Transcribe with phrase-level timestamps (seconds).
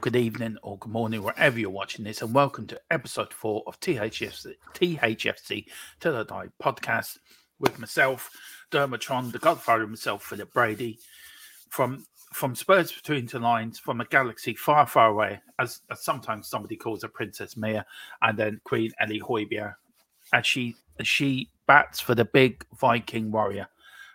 [0.00, 3.78] good evening, or good morning, wherever you're watching this, and welcome to episode four of
[3.80, 5.66] THFC, THFC
[6.00, 7.18] Till I Die podcast
[7.58, 8.30] with myself,
[8.70, 10.98] Dermatron, the godfather himself, Philip Brady,
[11.68, 16.48] from from Spurs between the lines, from a galaxy far, far away, as, as sometimes
[16.48, 17.84] somebody calls her Princess Mia,
[18.22, 19.74] and then Queen Ellie Hoybier,
[20.32, 23.68] as she as she bats for the big Viking warrior.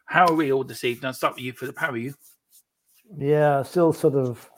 [0.08, 1.06] How are we all this evening?
[1.06, 1.78] I'll start with you, Philip.
[1.78, 2.16] How are you?
[3.20, 4.50] Yeah, still sort of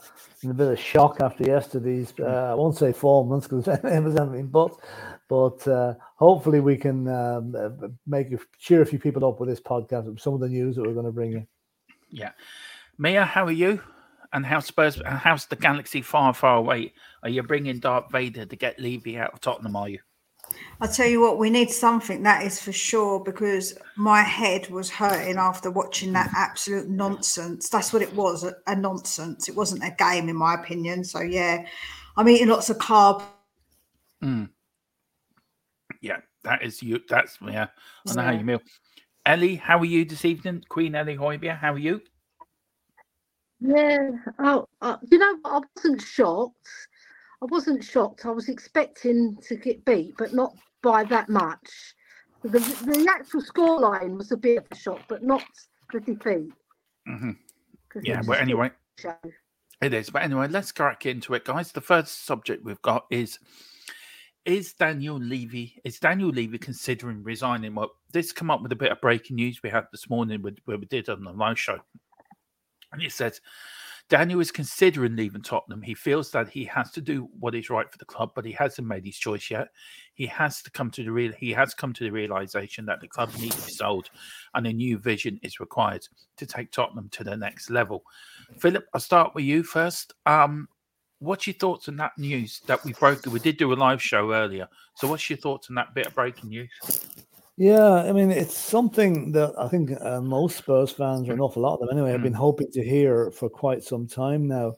[0.47, 2.13] in a bit of shock after yesterday's.
[2.17, 4.71] Uh, I won't say four months because it was anything, but
[5.27, 9.49] but uh, hopefully we can um, uh, make a, cheer a few people up with
[9.49, 11.45] this podcast with some of the news that we're going to bring you.
[12.09, 12.31] Yeah,
[12.97, 13.81] Mia, how are you?
[14.31, 15.01] And how's Spurs?
[15.05, 16.93] How's the Galaxy far, far away?
[17.23, 19.75] Are you bringing Darth Vader to get Levy out of Tottenham?
[19.75, 19.99] Are you?
[20.79, 24.89] I'll tell you what, we need something that is for sure because my head was
[24.89, 27.69] hurting after watching that absolute nonsense.
[27.69, 29.49] That's what it was a, a nonsense.
[29.49, 31.03] It wasn't a game, in my opinion.
[31.03, 31.65] So, yeah,
[32.15, 33.23] I'm eating lots of carb.
[34.23, 34.49] Mm.
[36.01, 37.01] Yeah, that is you.
[37.09, 37.67] That's, yeah,
[38.07, 38.31] I know yeah.
[38.31, 38.61] how you meal.
[39.25, 40.63] Ellie, how are you this evening?
[40.69, 42.01] Queen Ellie Hoybier, how are you?
[43.59, 46.55] Yeah, oh, uh, you know, I wasn't shocked
[47.41, 48.25] I wasn't shocked.
[48.25, 51.95] I was expecting to get beat, but not by that much.
[52.43, 55.43] The, the actual scoreline was a bit of a shock, but not
[55.91, 56.51] the defeat.
[57.07, 57.31] Mm-hmm.
[58.03, 58.71] Yeah, but anyway,
[59.81, 60.09] it is.
[60.09, 61.71] But anyway, let's crack into it, guys.
[61.71, 63.39] The first subject we've got is
[64.45, 67.75] is Daniel Levy is Daniel Levy considering resigning?
[67.75, 70.77] Well, this come up with a bit of breaking news we had this morning where
[70.77, 71.79] we did on the live show,
[72.91, 73.41] and it says
[74.09, 75.81] Daniel is considering leaving Tottenham.
[75.81, 78.53] He feels that he has to do what is right for the club, but he
[78.53, 79.67] hasn't made his choice yet.
[80.13, 81.33] He has to come to the real.
[81.37, 84.09] He has come to the realization that the club needs to be sold,
[84.53, 88.03] and a new vision is required to take Tottenham to the next level.
[88.59, 90.13] Philip, I'll start with you first.
[90.25, 90.69] Um,
[91.19, 93.25] what's your thoughts on that news that we broke?
[93.25, 94.69] We did do a live show earlier.
[94.95, 97.26] So, what's your thoughts on that bit of breaking news?
[97.57, 101.63] Yeah, I mean, it's something that I think uh, most Spurs fans, or an awful
[101.63, 102.37] lot of them anyway, have been mm.
[102.37, 104.75] hoping to hear for quite some time now.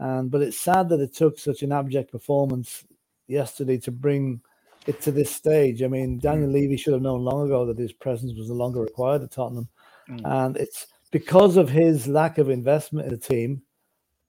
[0.00, 2.84] And but it's sad that it took such an abject performance
[3.28, 4.40] yesterday to bring
[4.88, 5.84] it to this stage.
[5.84, 6.54] I mean, Daniel mm.
[6.54, 9.68] Levy should have known long ago that his presence was no longer required at Tottenham,
[10.10, 10.20] mm.
[10.24, 13.62] and it's because of his lack of investment in the team.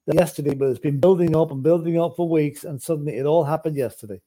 [0.06, 3.26] That yesterday, but it's been building up and building up for weeks, and suddenly it
[3.26, 4.20] all happened yesterday.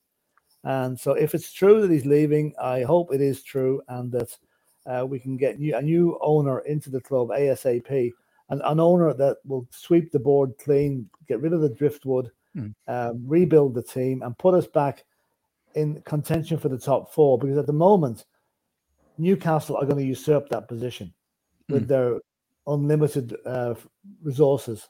[0.63, 4.37] And so, if it's true that he's leaving, I hope it is true and that
[4.85, 8.11] uh, we can get new, a new owner into the club ASAP,
[8.49, 12.73] and an owner that will sweep the board clean, get rid of the driftwood, mm.
[12.87, 15.05] um, rebuild the team, and put us back
[15.75, 17.39] in contention for the top four.
[17.39, 18.25] Because at the moment,
[19.17, 21.13] Newcastle are going to usurp that position
[21.69, 21.73] mm.
[21.73, 22.19] with their
[22.67, 23.73] unlimited uh,
[24.21, 24.87] resources.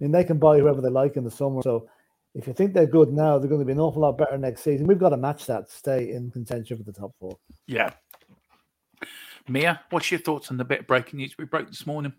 [0.00, 1.62] I mean, they can buy whoever they like in the summer.
[1.62, 1.88] So
[2.34, 4.62] if you think they're good now, they're going to be an awful lot better next
[4.62, 4.86] season.
[4.86, 7.38] We've got to match that to stay in contention for the top four.
[7.66, 7.90] Yeah.
[9.48, 12.12] Mia, what's your thoughts on the bit of breaking news we broke this morning?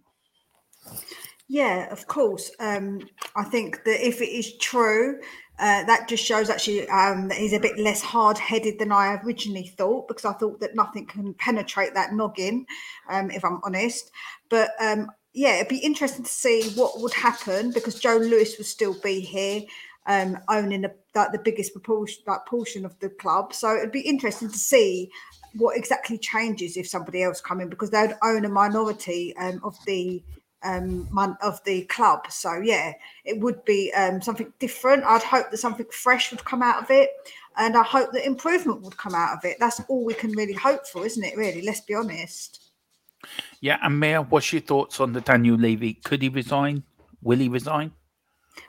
[1.48, 2.51] Yeah, of course.
[2.60, 3.01] Um,
[3.36, 5.19] I think that if it is true,
[5.60, 9.19] uh, that just shows actually um, that he's a bit less hard headed than I
[9.24, 12.66] originally thought because I thought that nothing can penetrate that noggin,
[13.09, 14.12] um, if I'm honest.
[14.50, 18.68] But um, yeah, it'd be interesting to see what would happen because Joe Lewis would
[18.68, 19.62] still be here
[20.06, 20.86] um, owning
[21.16, 23.54] like the biggest proportion, portion of the club.
[23.54, 25.10] So it'd be interesting to see
[25.56, 29.78] what exactly changes if somebody else come in because they'd own a minority um, of
[29.86, 30.24] the
[30.64, 31.08] um,
[31.42, 32.32] of the club.
[32.32, 32.94] So yeah,
[33.26, 35.04] it would be um, something different.
[35.04, 37.10] I'd hope that something fresh would come out of it,
[37.58, 39.58] and I hope that improvement would come out of it.
[39.60, 41.38] That's all we can really hope for, isn't it?
[41.38, 42.62] Really, let's be honest.
[43.62, 45.94] Yeah, and Mayor, what's your thoughts on the Daniel Levy?
[45.94, 46.84] Could he resign?
[47.22, 47.92] Will he resign?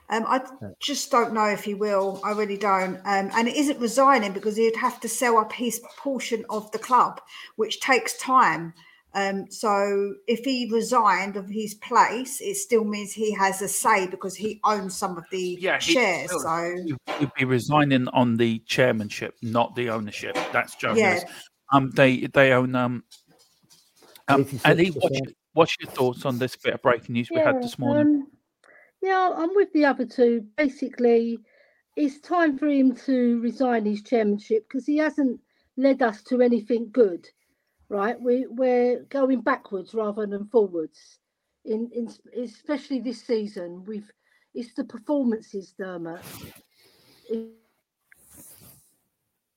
[0.09, 0.41] Um, I
[0.81, 2.21] just don't know if he will.
[2.25, 2.97] I really don't.
[2.99, 6.79] Um, and it isn't resigning because he'd have to sell up his portion of the
[6.79, 7.21] club,
[7.57, 8.75] which takes time.
[9.15, 14.09] Um, so if he resigned of his place, it still means he has a say
[14.09, 16.31] because he owns some of the yeah, shares.
[16.31, 16.77] Still, so
[17.21, 20.37] he'd be resigning on the chairmanship, not the ownership.
[20.53, 20.99] That's Jonas.
[20.99, 21.23] Yeah.
[21.73, 23.05] Um, they they own um.
[24.29, 27.63] um Ali, what's your, what's your thoughts on this bit of breaking news we had
[27.63, 28.27] this morning?
[29.05, 30.47] Yeah, I'm with the other two.
[30.57, 31.39] Basically,
[31.95, 35.41] it's time for him to resign his chairmanship because he hasn't
[35.77, 37.29] led us to anything good,
[37.91, 38.19] right?
[38.19, 41.19] We, we're going backwards rather than forwards.
[41.67, 42.11] In, in
[42.43, 44.11] especially this season, we've
[44.55, 46.23] it's the performances, Dermot.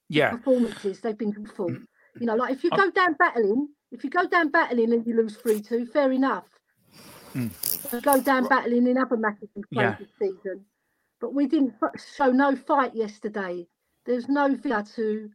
[0.10, 1.72] yeah, performances they've been full.
[2.20, 5.16] You know, like if you go down battling, if you go down battling and you
[5.16, 6.57] lose three two, fair enough.
[7.34, 8.04] Mm.
[8.04, 9.96] go down battling in other matches we played yeah.
[10.00, 10.66] this season.
[11.20, 11.74] But we didn't
[12.16, 13.68] show no fight yesterday.
[14.06, 15.30] There's no via to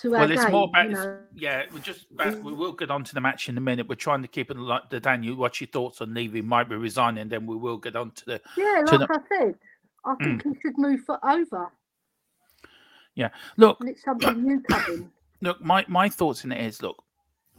[0.00, 1.18] to well, it's game, more about you know?
[1.34, 1.62] yeah.
[1.72, 3.88] We're just back, we will get on to the match in a minute.
[3.88, 5.36] We're trying to keep it like the Daniel.
[5.36, 7.28] What's your thoughts on Levy might be resigning?
[7.28, 8.82] Then we will get on to the yeah.
[8.86, 9.08] Like the...
[9.10, 9.54] I said,
[10.04, 10.52] I think mm.
[10.54, 11.70] he should move for over.
[13.14, 15.10] Yeah, look, and it's something new coming.
[15.40, 17.04] Look, my my thoughts in it is look,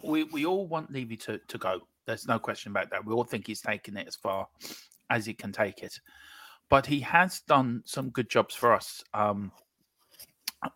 [0.03, 1.81] we we all want Levy to to go.
[2.05, 3.05] There's no question about that.
[3.05, 4.47] We all think he's taken it as far
[5.09, 5.99] as he can take it,
[6.69, 9.03] but he has done some good jobs for us.
[9.13, 9.51] Um,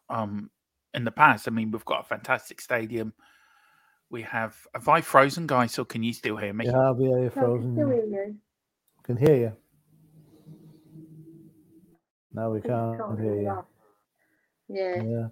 [0.10, 0.50] um,
[0.94, 1.48] in the past.
[1.48, 3.14] I mean, we've got a fantastic stadium.
[4.10, 4.56] We have.
[4.74, 5.74] Have I frozen, guys?
[5.74, 6.66] So can you still hear me?
[6.66, 7.76] Yeah, yeah, you're frozen.
[7.76, 8.36] No, hear you.
[9.04, 9.52] Can hear you.
[12.34, 13.64] No, we can't, can't hear you.
[14.70, 15.02] Yeah.
[15.02, 15.28] Yeah.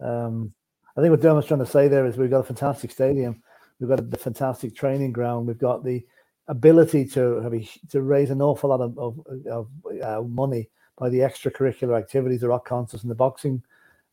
[0.00, 0.52] Um,
[0.96, 3.41] I think what Dermot's trying to say there is we've got a fantastic stadium.
[3.82, 5.48] We've got a, fantastic training ground.
[5.48, 6.06] We've got the
[6.46, 9.18] ability to have a, to raise an awful lot of, of,
[9.50, 9.68] of
[10.00, 13.60] uh, money by the extracurricular activities, the rock concerts and the boxing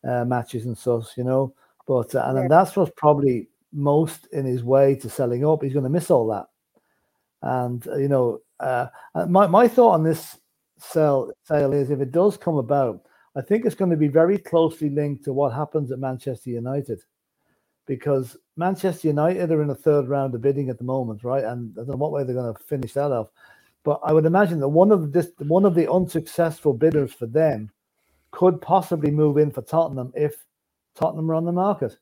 [0.03, 1.53] uh, matches and such, you know.
[1.87, 2.47] But uh, and yeah.
[2.47, 5.61] that's what's probably most in his way to selling up.
[5.61, 6.47] He's going to miss all that.
[7.43, 8.87] And uh, you know, uh,
[9.27, 10.39] my my thought on this
[10.79, 13.01] sell sale is if it does come about,
[13.35, 17.01] I think it's going to be very closely linked to what happens at Manchester United,
[17.85, 21.45] because Manchester United are in a third round of bidding at the moment, right?
[21.45, 23.29] And I don't know what way they're going to finish that off.
[23.83, 27.71] But I would imagine that one of the one of the unsuccessful bidders for them
[28.31, 30.35] could possibly move in for Tottenham if
[30.93, 31.97] Tottenham are on the market.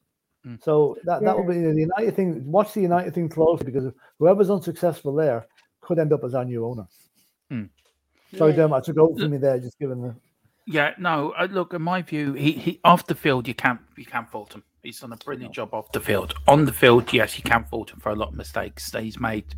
[0.45, 0.61] Mm.
[0.63, 1.33] So that, that yeah.
[1.33, 2.43] will be the United thing.
[2.51, 5.45] Watch the United thing closely because whoever's unsuccessful there
[5.81, 6.87] could end up as our new owner.
[7.51, 7.69] Mm.
[8.35, 8.57] Sorry, yeah.
[8.57, 10.15] Dermot, I took over from me there, just given the.
[10.65, 11.33] Yeah, no.
[11.37, 14.53] Uh, look, in my view, he, he off the field you can't you can't fault
[14.53, 14.63] him.
[14.87, 16.33] He's done a brilliant job off the field.
[16.47, 19.19] On the field, yes, you can fault him for a lot of mistakes that he's
[19.19, 19.53] made.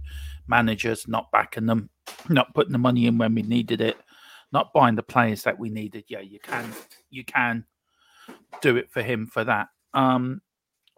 [0.48, 1.92] Managers not backing them,
[2.30, 3.98] not putting the money in when we needed it,
[4.52, 6.06] not buying the players that we needed.
[6.08, 6.74] Yeah, you can
[7.12, 7.64] you can
[8.64, 9.68] do it for him for that.
[9.94, 10.42] Um,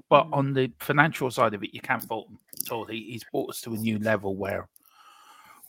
[0.08, 0.34] but mm.
[0.38, 2.86] on the financial side of it, you can't fault him at all.
[2.86, 4.70] He, he's brought us to a new level where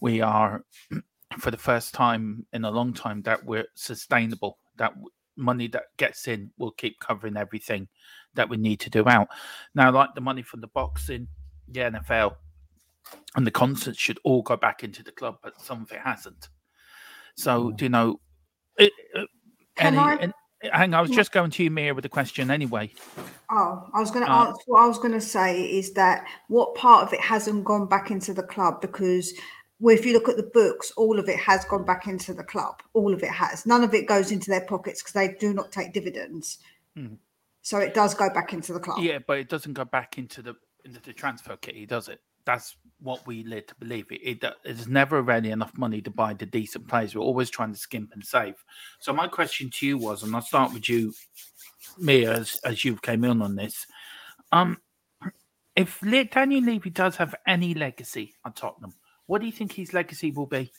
[0.01, 0.65] we are,
[1.41, 4.59] for the first time in a long time, that we're sustainable.
[4.77, 4.95] That
[5.37, 7.89] money that gets in will keep covering everything
[8.35, 9.29] that we need to do out.
[9.75, 11.29] Now, like the money from the boxing,
[11.69, 12.37] the NFL,
[13.37, 16.49] and the concerts should all go back into the club, but some of it hasn't.
[17.35, 18.21] So, do you know,
[18.79, 19.25] it, uh,
[19.79, 22.51] any, I, and, hang on, I was just going to you, Mia, with a question
[22.51, 22.93] anyway.
[23.51, 24.63] Oh, I was going to uh, answer.
[24.67, 28.11] What I was going to say is that what part of it hasn't gone back
[28.11, 29.33] into the club because
[29.81, 32.45] well, if you look at the books, all of it has gone back into the
[32.45, 32.81] club.
[32.93, 33.67] All of it has.
[33.67, 36.59] None of it goes into their pockets because they do not take dividends.
[36.97, 37.15] Hmm.
[37.63, 38.99] So it does go back into the club.
[39.01, 40.55] Yeah, but it doesn't go back into the
[40.85, 42.21] into the transfer kitty, does it?
[42.45, 44.11] That's what we led to believe.
[44.11, 47.15] It, it there's never really enough money to buy the decent players.
[47.15, 48.55] We're always trying to skimp and save.
[48.99, 51.15] So my question to you was, and I'll start with you,
[51.99, 53.87] Mia, as, as you came in on this.
[54.51, 54.79] Um,
[55.77, 58.95] if Daniel Levy does have any legacy at Tottenham,
[59.27, 60.73] what do you think his legacy will be?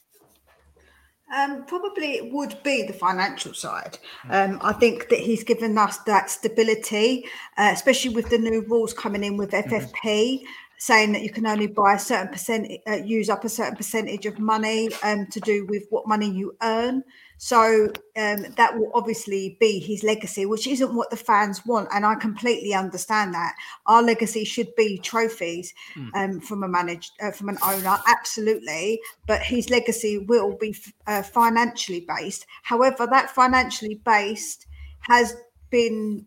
[1.35, 3.97] Um, probably it would be the financial side.
[4.29, 7.25] Um, I think that he's given us that stability,
[7.57, 9.91] uh, especially with the new rules coming in with FFP.
[9.93, 10.45] Mm-hmm
[10.83, 14.25] saying that you can only buy a certain percent, uh, use up a certain percentage
[14.25, 17.01] of money um, to do with what money you earn.
[17.37, 22.05] So um, that will obviously be his legacy, which isn't what the fans want, and
[22.05, 23.55] I completely understand that.
[23.85, 26.09] Our legacy should be trophies mm.
[26.15, 29.01] um, from a managed uh, from an owner, absolutely.
[29.27, 30.75] But his legacy will be
[31.07, 32.45] uh, financially based.
[32.63, 34.67] However, that financially based
[35.01, 35.35] has
[35.69, 36.25] been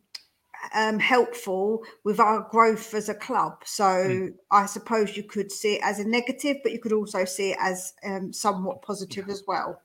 [0.74, 3.62] um, helpful with our growth as a club.
[3.64, 4.34] So mm.
[4.50, 7.58] I suppose you could see it as a negative, but you could also see it
[7.60, 9.80] as um, somewhat positive as well.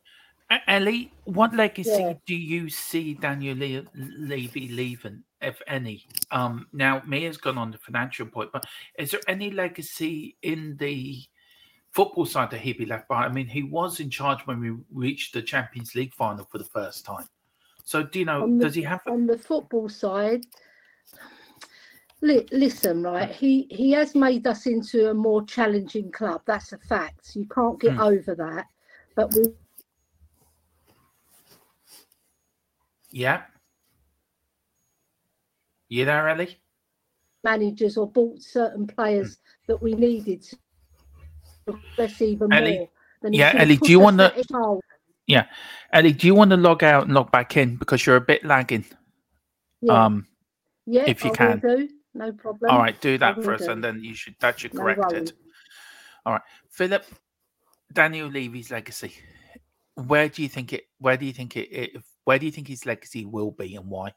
[0.67, 2.13] Ellie, what legacy yeah.
[2.25, 6.05] do you see Daniel Le- Levy leaving, if any?
[6.31, 8.65] Um, now, Mia's gone on the financial point, but
[8.99, 11.21] is there any legacy in the
[11.91, 13.31] football side that he'd be left behind?
[13.31, 16.65] I mean, he was in charge when we reached the Champions League final for the
[16.65, 17.27] first time.
[17.83, 20.45] So, do you know, the, does he have on the football side?
[22.21, 23.31] listen, right?
[23.31, 26.41] He he has made us into a more challenging club.
[26.45, 27.35] That's a fact.
[27.35, 28.01] You can't get hmm.
[28.01, 28.67] over that.
[29.15, 29.45] But we.
[33.11, 33.43] Yeah.
[35.89, 36.57] You there, Ellie?
[37.43, 39.71] Managers or bought certain players hmm.
[39.71, 40.57] that we needed to
[41.65, 42.89] progress even Ellie?
[43.23, 43.31] more.
[43.31, 44.79] yeah, Ellie, do you want to?
[45.27, 45.45] Yeah,
[45.93, 48.43] Ellie, do you want to log out and log back in because you're a bit
[48.45, 48.85] lagging?
[49.81, 50.05] Yeah.
[50.05, 50.27] Um,
[50.85, 51.59] yeah, if you I can.
[51.59, 52.71] Do no problem.
[52.71, 55.33] All right, do that for us, and then you should that should correct no it.
[56.25, 57.05] All right, Philip.
[57.93, 59.13] Daniel Levy's legacy.
[59.95, 60.85] Where do you think it?
[60.99, 61.69] Where do you think it?
[61.71, 64.13] it where do you think his legacy will be, and why?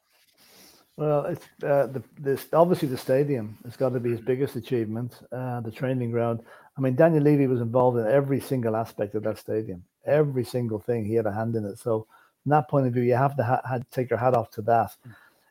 [0.96, 5.18] Well, it's uh, the this obviously the stadium has got to be his biggest achievement.
[5.32, 6.40] Uh, the training ground.
[6.76, 10.78] I mean, Daniel Levy was involved in every single aspect of that stadium, every single
[10.78, 11.04] thing.
[11.04, 11.78] He had a hand in it.
[11.78, 12.06] So,
[12.42, 14.96] from that point of view, you have to ha- take your hat off to that.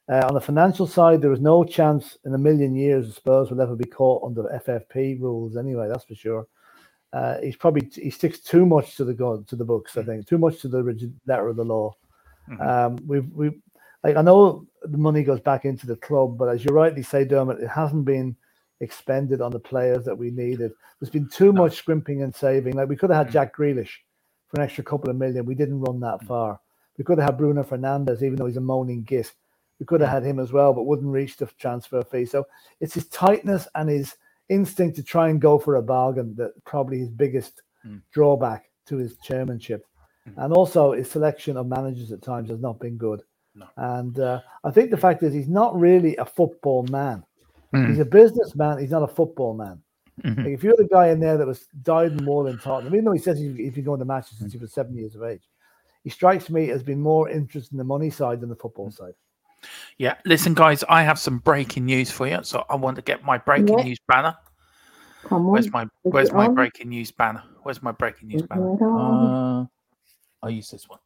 [0.09, 3.49] Uh, on the financial side, there was no chance in a million years the Spurs
[3.49, 5.55] will ever be caught under FFP rules.
[5.55, 6.47] Anyway, that's for sure.
[7.13, 9.97] Uh, he's probably he sticks too much to the to the books.
[9.97, 11.95] I think too much to the rigid letter of the law.
[12.49, 12.61] Mm-hmm.
[12.61, 13.51] Um, we've we
[14.03, 17.25] like I know the money goes back into the club, but as you rightly say,
[17.25, 18.35] Dermot, it hasn't been
[18.81, 20.71] expended on the players that we needed.
[20.99, 21.63] There's been too no.
[21.63, 22.73] much scrimping and saving.
[22.73, 23.33] Like we could have had mm-hmm.
[23.33, 23.91] Jack Grealish
[24.47, 25.45] for an extra couple of million.
[25.45, 26.27] We didn't run that mm-hmm.
[26.27, 26.59] far.
[26.97, 29.33] We could have had Bruno Fernandes, even though he's a moaning git.
[29.79, 32.25] We could have had him as well, but wouldn't reach the transfer fee.
[32.25, 32.45] So
[32.79, 34.15] it's his tightness and his
[34.49, 38.01] instinct to try and go for a bargain that probably his biggest mm.
[38.11, 39.85] drawback to his chairmanship.
[40.29, 40.45] Mm.
[40.45, 43.21] And also his selection of managers at times has not been good.
[43.55, 43.67] No.
[43.77, 47.23] And uh, I think the fact is he's not really a football man.
[47.73, 47.89] Mm.
[47.89, 48.79] He's a businessman.
[48.79, 49.81] He's not a football man.
[50.23, 50.43] Mm-hmm.
[50.43, 53.13] Like if you're the guy in there that was died more than Tottenham, even though
[53.13, 55.41] he says he's been going to matches since he was seven years of age,
[56.03, 58.93] he strikes me as being more interested in the money side than the football mm.
[58.93, 59.13] side.
[59.97, 62.39] Yeah, listen, guys, I have some breaking news for you.
[62.43, 63.85] So I want to get my breaking yeah.
[63.85, 64.35] news banner.
[65.23, 65.51] Come on.
[65.51, 66.55] Where's my Where's my on?
[66.55, 67.43] breaking news banner?
[67.63, 68.73] Where's my breaking news banner?
[68.73, 69.65] Uh,
[70.43, 70.99] I'll use this one.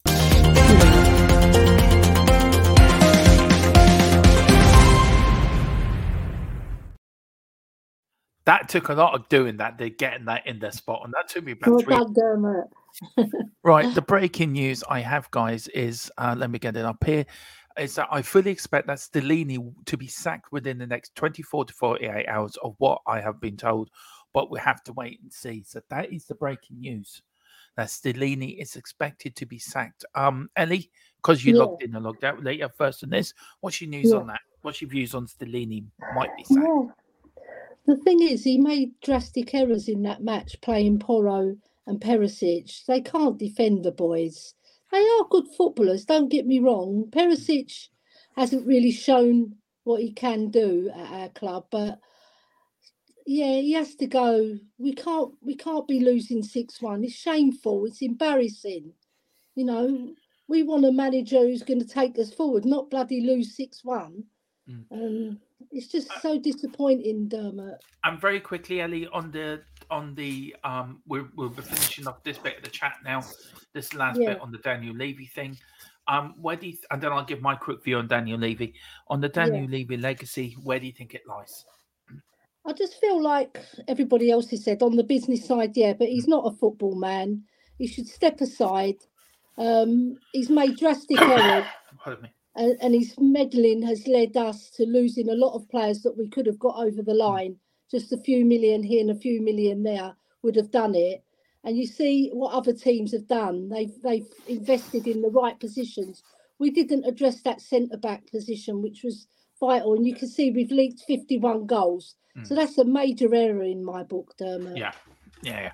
[8.46, 11.28] That took a lot of doing that, to getting that in their spot, and that
[11.28, 11.94] took me about three.
[13.64, 17.26] right, the breaking news I have, guys, is uh, let me get it up here
[17.78, 21.74] is that I fully expect that Stellini to be sacked within the next 24 to
[21.74, 23.92] 48 hours of what I have been told,
[24.34, 25.64] but we have to wait and see.
[25.64, 27.22] So that is the breaking news.
[27.78, 30.04] That Stellini is expected to be sacked.
[30.16, 31.60] Um, Ellie, because you yeah.
[31.60, 34.18] logged in and logged out later first on this, what's your news yeah.
[34.18, 34.42] on that?
[34.64, 36.66] What's your views on Stellini might be sacked?
[36.66, 36.84] Yeah.
[37.86, 41.56] The thing is, he made drastic errors in that match playing Porro
[41.86, 42.84] and Perisic.
[42.86, 44.56] They can't defend the boys
[44.92, 46.06] they are good footballers.
[46.06, 47.08] Don't get me wrong.
[47.12, 47.90] Perisic
[48.36, 52.00] hasn't really shown what he can do at our club, but
[53.28, 54.58] yeah, he has to go.
[54.78, 57.04] We can't we can't be losing six one.
[57.04, 57.86] It's shameful.
[57.86, 58.94] It's embarrassing.
[59.56, 60.14] You know,
[60.48, 64.24] we want a manager who's going to take us forward, not bloody lose six one.
[64.70, 64.84] Mm.
[64.92, 65.40] Um,
[65.72, 67.84] it's just so disappointing, Dermot.
[68.06, 72.38] And very quickly, Ellie, on the on the um, we're we'll be finishing off this
[72.38, 73.24] bit of the chat now.
[73.74, 74.34] This last yeah.
[74.34, 75.58] bit on the Daniel Levy thing.
[76.08, 78.74] Um, where do you th- and then I'll give my quick view on Daniel Levy
[79.10, 79.78] on the Daniel yeah.
[79.80, 80.56] Levy legacy.
[80.64, 81.66] Where do you think it lies?
[82.68, 86.28] I just feel like everybody else has said on the business side, yeah, but he's
[86.28, 87.44] not a football man.
[87.78, 88.98] He should step aside.
[89.58, 91.66] Um, he's made drastic errors.
[92.58, 96.28] And, and his meddling has led us to losing a lot of players that we
[96.28, 97.20] could have got over the hmm.
[97.20, 97.56] line.
[97.90, 101.24] Just a few million here and a few million there would have done it.
[101.64, 103.70] And you see what other teams have done.
[103.70, 106.22] They've they've invested in the right positions.
[106.60, 109.28] We didn't address that centre back position, which was
[109.60, 109.94] vital.
[109.94, 112.16] And you can see we've leaked 51 goals.
[112.38, 112.48] Mm.
[112.48, 114.78] So that's a major error in my book, Dermot.
[114.78, 114.92] Yeah.
[115.42, 115.72] Yeah, yeah.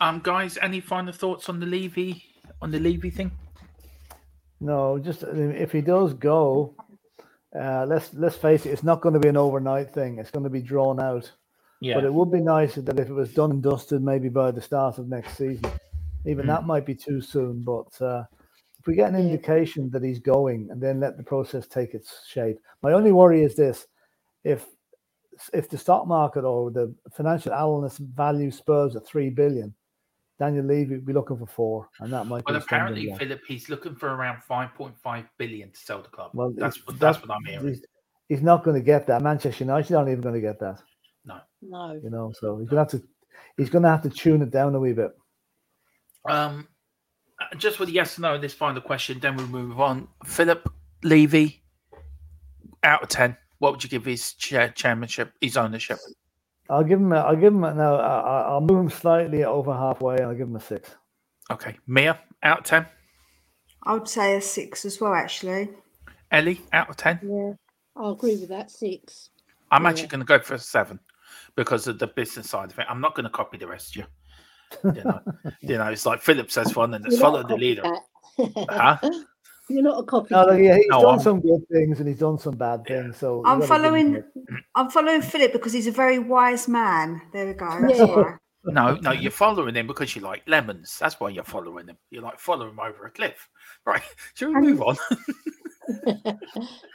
[0.00, 2.24] Um, guys, any final thoughts on the Levy
[2.62, 3.30] on the Levy thing?
[4.60, 6.74] No, just if he does go,
[7.58, 10.18] uh, let's let's face it, it's not going to be an overnight thing.
[10.18, 11.30] It's going to be drawn out.
[11.80, 11.94] Yeah.
[11.94, 14.60] But it would be nice that if it was done and dusted, maybe by the
[14.60, 15.70] start of next season.
[16.26, 16.48] Even mm.
[16.48, 17.62] that might be too soon.
[17.62, 18.24] But uh,
[18.78, 22.26] if we get an indication that he's going, and then let the process take its
[22.26, 22.58] shape.
[22.82, 23.86] My only worry is this:
[24.44, 24.66] if
[25.52, 29.74] if the stock market or the financial analysts value Spurs at three billion,
[30.38, 32.44] Daniel Levy would be looking for four, and that might.
[32.46, 36.30] Well, apparently, Philip, he's looking for around five point five billion to sell the club.
[36.32, 37.68] Well, that's what, that's, what I'm hearing.
[37.68, 37.84] He's,
[38.28, 39.22] he's, not going to get that.
[39.22, 40.80] Manchester United aren't even going to get that.
[41.26, 42.00] No, no.
[42.02, 43.08] You know, so he's going to have to.
[43.58, 45.10] He's going to have to tune it down a wee bit.
[46.26, 46.68] Um,
[47.58, 50.08] just with yes or no, this final question, then we'll move on.
[50.24, 51.62] Philip Levy,
[52.82, 55.98] out of ten, what would you give his chair, chairmanship, his ownership?
[56.68, 57.12] I'll give him.
[57.12, 57.62] A, I'll give him.
[57.62, 60.20] A, no, I, will move him slightly over halfway.
[60.20, 60.90] I'll give him a six.
[61.50, 62.86] Okay, Mia, out of ten.
[63.84, 65.14] I would say a six as well.
[65.14, 65.70] Actually,
[66.30, 67.20] Ellie, out of ten.
[67.22, 67.52] Yeah,
[67.96, 68.70] I'll agree with that.
[68.70, 69.30] Six.
[69.70, 69.90] I'm yeah.
[69.90, 70.98] actually going to go for a seven
[71.54, 72.86] because of the business side of it.
[72.88, 74.92] I'm not going to copy the rest of you.
[74.94, 75.20] You know,
[75.60, 77.82] you know, it's like Philip says one, and it's follow the leader.
[78.38, 78.96] huh?
[79.70, 80.34] You're not a copy.
[80.34, 81.20] No, yeah, he's no, done I'm...
[81.20, 83.16] some good things and he's done some bad things.
[83.16, 84.22] So I'm following.
[84.74, 87.22] I'm following Philip because he's a very wise man.
[87.32, 87.68] There we go.
[87.88, 88.36] yeah.
[88.64, 90.98] no, no, you're following him because you like lemons.
[90.98, 91.96] That's why you're following him.
[92.10, 93.48] You're like following him over a cliff.
[93.86, 94.02] Right.
[94.34, 94.96] Shall we move on?
[96.04, 96.38] Can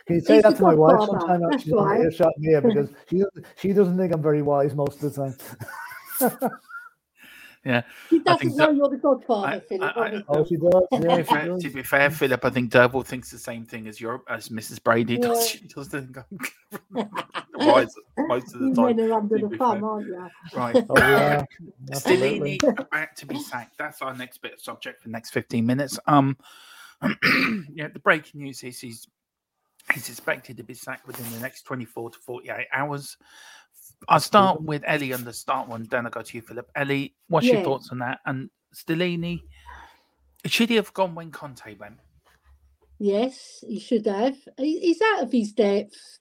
[0.09, 1.57] you say that to my wife sometime?
[1.57, 3.23] She's on earshot me because she
[3.57, 5.33] she doesn't think I'm very wise most of the
[6.19, 6.51] time.
[7.65, 7.82] yeah.
[8.12, 9.97] She doesn't know you're the godfather, I, Philip.
[9.97, 10.84] I, I, oh, she does.
[10.91, 11.63] Yeah, she does.
[11.63, 14.84] To be fair, Philip, I think Derval thinks the same thing as your as Mrs.
[14.84, 15.49] Brady does.
[15.56, 17.10] She does think I'm
[17.56, 18.95] wise most of the you time.
[18.97, 20.30] Men are under the thumb, aren't you?
[20.56, 20.86] Right.
[20.89, 21.43] Oh, yeah.
[21.91, 23.78] Stellini about to be sacked.
[23.80, 25.97] That's our next bit of subject for the next 15 minutes.
[26.06, 26.38] Um,
[27.73, 29.08] yeah, the breaking news is he's
[29.93, 33.17] he's expected to be sacked within the next 24 to 48 hours.
[34.07, 36.69] I'll start with Ellie on the start one, then I'll go to you, Philip.
[36.75, 37.55] Ellie, what's yeah.
[37.55, 38.19] your thoughts on that?
[38.25, 39.41] And Stellini,
[40.45, 41.97] should he have gone when Conte went?
[42.99, 44.37] Yes, he should have.
[44.57, 46.19] He's out of his depth.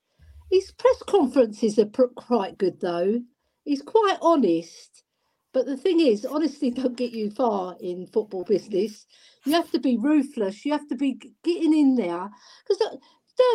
[0.50, 3.20] His press conferences are quite good, though.
[3.64, 5.02] He's quite honest.
[5.52, 9.06] But the thing is, honesty don't get you far in football business.
[9.44, 10.64] You have to be ruthless.
[10.64, 12.30] You have to be getting in there.
[12.66, 12.96] Because uh,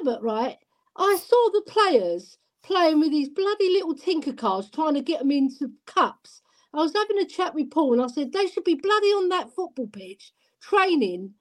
[0.03, 0.57] Dermot, right?
[0.95, 5.31] I saw the players playing with these bloody little tinker cars, trying to get them
[5.31, 6.41] into cups.
[6.73, 9.29] I was having a chat with Paul, and I said they should be bloody on
[9.29, 11.33] that football pitch, training,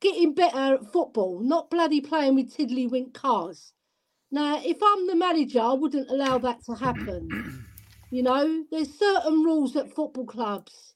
[0.00, 3.72] getting better at football, not bloody playing with tiddlywink cars.
[4.30, 7.28] Now, if I'm the manager, I wouldn't allow that to happen.
[8.10, 10.94] You know, there's certain rules at football clubs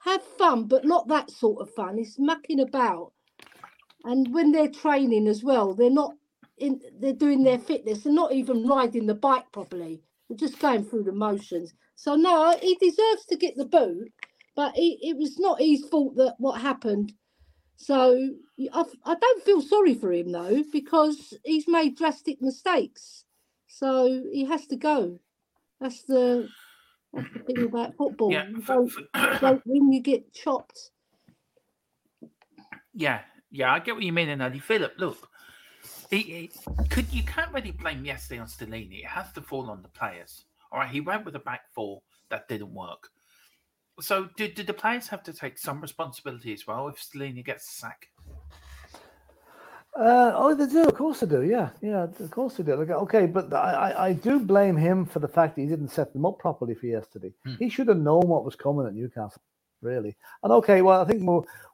[0.00, 1.98] have fun, but not that sort of fun.
[1.98, 3.12] It's mucking about.
[4.04, 6.14] And when they're training as well, they're not
[6.60, 8.02] in they're doing their fitness.
[8.04, 10.02] They're not even riding the bike properly.
[10.28, 11.74] They're just going through the motions.
[11.96, 14.08] So no, he deserves to get the boot,
[14.56, 17.12] but he, it was not his fault that what happened.
[17.76, 18.30] So
[18.72, 23.24] I, I don't feel sorry for him though because he's made drastic mistakes.
[23.68, 25.20] So he has to go.
[25.80, 26.48] That's the
[27.14, 28.32] that's the thing about football.
[28.32, 28.92] Yeah, you don't,
[29.40, 30.80] don't win, you get chopped.
[32.94, 34.94] Yeah, yeah, I get what you mean, and Eddie Philip.
[34.98, 35.29] Look,
[36.10, 36.50] he, he,
[36.88, 39.00] could you can't really blame yesterday on Stellini.
[39.00, 40.44] It has to fall on the players.
[40.72, 43.08] All right, he went with a back four that didn't work.
[44.00, 47.70] So, did, did the players have to take some responsibility as well if Stellini gets
[47.70, 48.06] sacked?
[49.96, 50.84] Uh, oh, they do.
[50.84, 51.42] Of course they do.
[51.42, 52.04] Yeah, yeah.
[52.04, 52.76] Of course they do.
[52.76, 56.12] Like, okay, but I, I do blame him for the fact that he didn't set
[56.12, 57.32] them up properly for yesterday.
[57.44, 57.54] Hmm.
[57.58, 59.42] He should have known what was coming at Newcastle,
[59.82, 60.16] really.
[60.42, 61.22] And okay, well, I think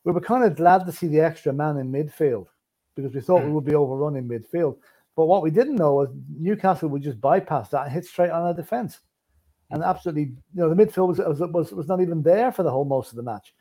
[0.05, 2.47] we were kind of glad to see the extra man in midfield
[2.97, 3.49] because we thought hmm.
[3.49, 4.77] we would be overrun in midfield.
[5.15, 8.43] But what we didn't know was Newcastle would just bypass that and hit straight on
[8.43, 9.01] our defence.
[9.71, 12.85] And absolutely, you know, the midfield was, was, was not even there for the whole
[12.85, 13.55] most of the match.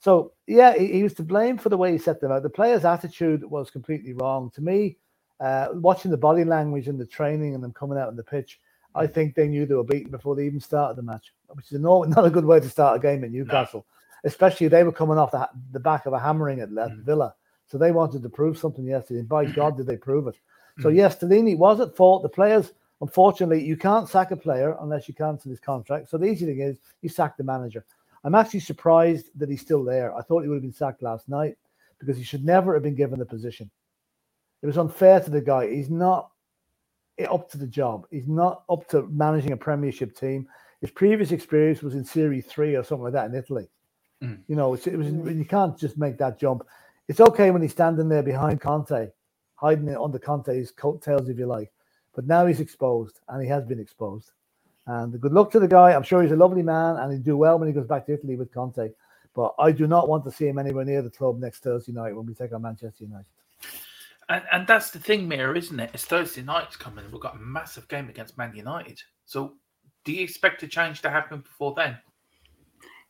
[0.00, 2.42] So yeah, he, he, was to blame for the way he set them out.
[2.42, 4.50] The players' attitude was completely wrong.
[4.54, 4.96] To me,
[5.38, 8.58] uh, watching the body language and the training and them coming out on the pitch,
[8.94, 11.78] I think they knew they were beaten before they even started the match, which is
[11.78, 13.86] no, not a good way to start a game at Newcastle.
[14.24, 14.28] No.
[14.28, 16.70] Especially they were coming off the, the back of a hammering at.
[17.04, 17.34] Villa.
[17.72, 19.20] So they wanted to prove something yesterday.
[19.20, 20.38] And by God, did they prove it.
[20.80, 20.96] So mm.
[20.96, 22.22] yes, Stellini was at fault.
[22.22, 26.10] The players, unfortunately, you can't sack a player unless you cancel his contract.
[26.10, 27.82] So the easy thing is you sack the manager.
[28.24, 30.14] I'm actually surprised that he's still there.
[30.14, 31.56] I thought he would have been sacked last night
[31.98, 33.70] because he should never have been given the position.
[34.60, 35.70] It was unfair to the guy.
[35.70, 36.30] He's not
[37.30, 38.06] up to the job.
[38.10, 40.46] He's not up to managing a Premiership team.
[40.82, 43.68] His previous experience was in Serie Three or something like that in Italy.
[44.22, 44.40] Mm.
[44.46, 46.66] You know, it was you can't just make that jump.
[47.12, 49.10] It's okay when he's standing there behind Conte,
[49.56, 51.70] hiding it under Conte's coattails, if you like.
[52.14, 54.30] But now he's exposed, and he has been exposed.
[54.86, 55.92] And good luck to the guy.
[55.92, 58.14] I'm sure he's a lovely man and he'll do well when he goes back to
[58.14, 58.92] Italy with Conte.
[59.34, 62.16] But I do not want to see him anywhere near the club next Thursday night
[62.16, 63.26] when we take on Manchester United.
[64.30, 65.90] And, and that's the thing, Mira, isn't it?
[65.92, 67.04] It's Thursday night's coming.
[67.12, 69.02] We've got a massive game against Man United.
[69.26, 69.56] So
[70.04, 71.98] do you expect a change to happen before then?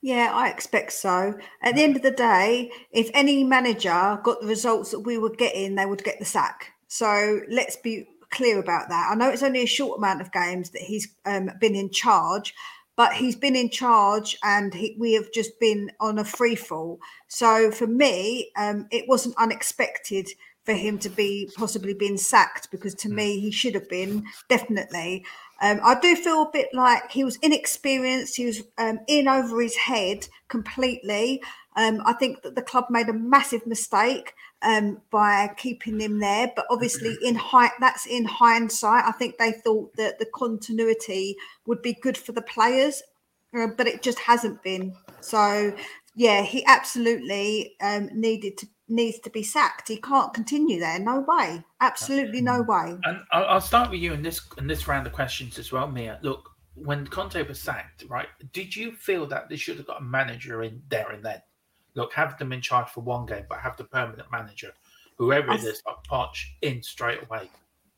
[0.03, 1.39] Yeah, I expect so.
[1.63, 5.31] At the end of the day, if any manager got the results that we were
[5.31, 6.73] getting, they would get the sack.
[6.89, 9.11] So let's be clear about that.
[9.11, 12.53] I know it's only a short amount of games that he's um, been in charge,
[12.97, 16.99] but he's been in charge and he, we have just been on a free fall.
[17.29, 20.29] So for me, um, it wasn't unexpected
[20.65, 23.15] for him to be possibly being sacked because to hmm.
[23.17, 25.25] me, he should have been definitely.
[25.63, 28.37] Um, I do feel a bit like he was inexperienced.
[28.37, 31.41] He was um, in over his head completely.
[31.77, 36.53] Um, I think that the club made a massive mistake um, by keeping him there.
[36.55, 39.05] But obviously, in height, that's in hindsight.
[39.05, 43.01] I think they thought that the continuity would be good for the players,
[43.57, 44.95] uh, but it just hasn't been.
[45.21, 45.73] So,
[46.17, 49.89] yeah, he absolutely um, needed to needs to be sacked.
[49.89, 50.99] He can't continue there.
[50.99, 51.65] No way.
[51.81, 52.97] Absolutely no way.
[53.05, 56.19] And I'll start with you in this in this round of questions as well, Mia.
[56.23, 58.29] Look, when Conte was sacked, right?
[58.53, 61.43] Did you feel that they should have got a manager in there and then?
[61.95, 64.73] Look, have them in charge for one game, but have the permanent manager,
[65.19, 67.51] whoever it is, like Poch, in straight away.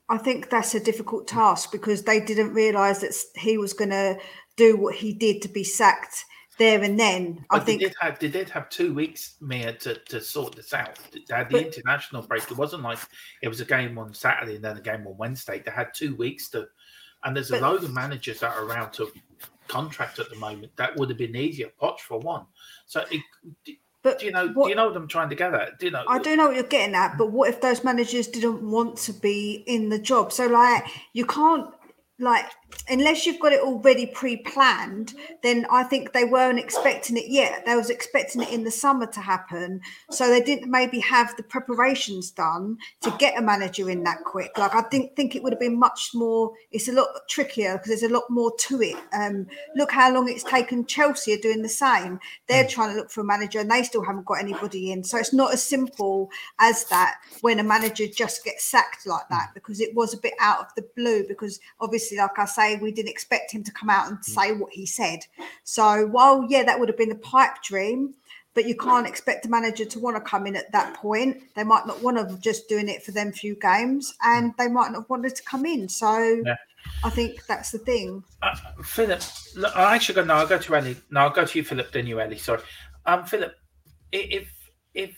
[0.09, 4.19] I think that's a difficult task because they didn't realise that he was going to
[4.57, 6.25] do what he did to be sacked
[6.59, 7.45] there and then.
[7.51, 10.55] But I think they did have they did have two weeks, Mia, to, to sort
[10.57, 10.99] this out.
[11.13, 12.43] They had the But- international break.
[12.51, 12.99] It wasn't like
[13.43, 15.63] it was a game on Saturday and then a game on Wednesday.
[15.65, 16.69] They had two weeks to,
[17.25, 19.11] and there's a But- load of managers that are around to
[19.69, 21.71] contract at the moment that would have been easier.
[21.81, 22.45] Poch for one.
[22.87, 23.23] So it,
[24.03, 24.49] but do you know?
[24.49, 25.79] what- do you know what I'm trying to get at?
[25.79, 26.05] Do you know?
[26.07, 29.13] I do know what you're getting at, but what if those managers didn't want to
[29.15, 30.33] be in the job?
[30.33, 31.71] So, like, you can't,
[32.19, 32.45] like,
[32.89, 37.65] unless you've got it already pre-planned, then I think they weren't expecting it yet.
[37.65, 41.43] They was expecting it in the summer to happen, so they didn't maybe have the
[41.43, 44.57] preparations done to get a manager in that quick.
[44.59, 46.53] Like, I think think it would have been much more.
[46.71, 48.97] It's a lot trickier because there's a lot more to it.
[49.13, 50.87] Um, look how long it's taken.
[50.87, 52.21] Chelsea are doing the same.
[52.49, 55.05] They're trying to look for a manager and they still haven't got anybody in.
[55.05, 59.51] So it's not as simple as that when a manager just gets sacked like that
[59.55, 61.25] because it was a bit out of the blue.
[61.27, 64.73] Because obviously, like I say, we didn't expect him to come out and say what
[64.73, 65.21] he said.
[65.65, 68.15] So while yeah, that would have been a pipe dream.
[68.55, 71.43] But you can't expect a manager to want to come in at that point.
[71.57, 74.93] They might not want to just doing it for them few games, and they might
[74.93, 75.89] not have wanted to come in.
[75.89, 76.55] So Yeah.
[77.03, 78.23] I think that's the thing.
[78.43, 79.23] Uh, Philip,
[79.57, 80.25] look, I actually go.
[80.25, 80.97] No, I'll go to Ellie.
[81.11, 81.91] No, I'll go to you, Philip.
[81.93, 82.39] Then you, Ellie.
[82.39, 82.63] Sorry,
[83.07, 83.55] um, Philip.
[84.13, 84.49] If
[84.95, 85.17] if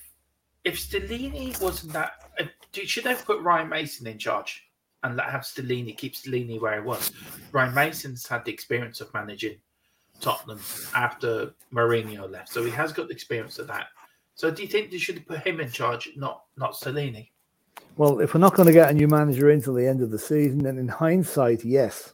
[0.65, 4.66] if Stellini wasn't that, uh, do- should they have put Ryan Mason in charge
[5.03, 7.13] and let have Stellini keep Stellini where he was?
[7.53, 9.57] Ryan Mason's had the experience of managing
[10.21, 10.61] Tottenham
[10.95, 13.87] after Mourinho left, so he has got the experience of that.
[14.35, 17.31] So, do you think they should put him in charge, not not Stellini?
[17.97, 20.19] Well, if we're not going to get a new manager until the end of the
[20.19, 22.13] season, then in hindsight, yes.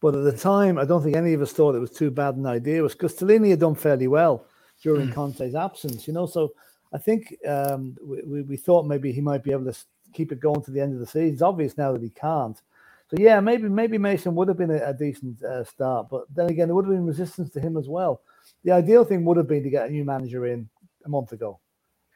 [0.00, 2.36] But at the time, I don't think any of us thought it was too bad
[2.36, 2.78] an idea.
[2.78, 4.46] It was Castellini had done fairly well
[4.80, 5.14] during Mm.
[5.14, 6.26] Conte's absence, you know.
[6.26, 6.52] So
[6.92, 9.78] I think um, we, we, thought maybe he might be able to
[10.12, 11.32] keep it going to the end of the season.
[11.32, 12.60] It's obvious now that he can't.
[13.08, 16.48] So yeah, maybe maybe Mason would have been a, a decent uh, start, but then
[16.50, 18.20] again, there would have been resistance to him as well.
[18.64, 20.68] The ideal thing would have been to get a new manager in
[21.04, 21.58] a month ago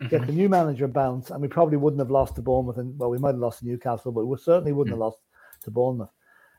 [0.08, 2.78] get the new manager bounce, and we probably wouldn't have lost to Bournemouth.
[2.78, 5.18] And well, we might have lost to Newcastle, but we certainly wouldn't have lost
[5.64, 6.10] to Bournemouth.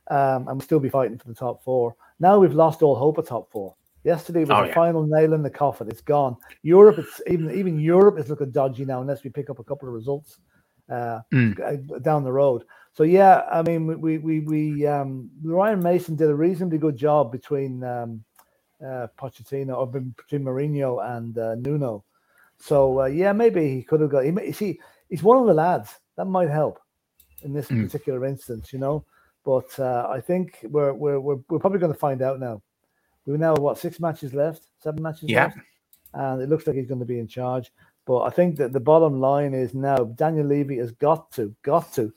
[0.09, 1.95] Um, and we'd still be fighting for the top four.
[2.19, 3.75] Now we've lost all hope of top four.
[4.03, 4.73] Yesterday was Oh, the yeah.
[4.73, 5.87] final nail in the coffin.
[5.87, 6.35] It's gone.
[6.61, 9.87] Europe, it's even even Europe is looking dodgy now unless we pick up a couple
[9.87, 10.39] of results
[10.93, 12.01] uh, Mm.
[12.03, 12.63] down the road.
[12.93, 17.31] So yeah, I mean, we we we um, Ryan Mason did a reasonably good job
[17.31, 18.23] between um,
[18.85, 22.03] uh, Pochettino or be- between Mourinho and uh, Nuno.
[22.59, 24.25] So uh, yeah, maybe he could have got.
[24.25, 24.79] He, may- see,
[25.09, 26.79] he's one of the lads that might help
[27.41, 27.83] in this Mm.
[27.85, 29.03] particular instance, you know.
[29.43, 32.61] But uh, I think we're we're we're, we're probably going to find out now.
[33.25, 35.45] We now have, what six matches left, seven matches Yeah.
[35.45, 35.57] left,
[36.13, 37.71] and it looks like he's going to be in charge.
[38.05, 41.93] But I think that the bottom line is now Daniel Levy has got to, got
[41.93, 42.13] to,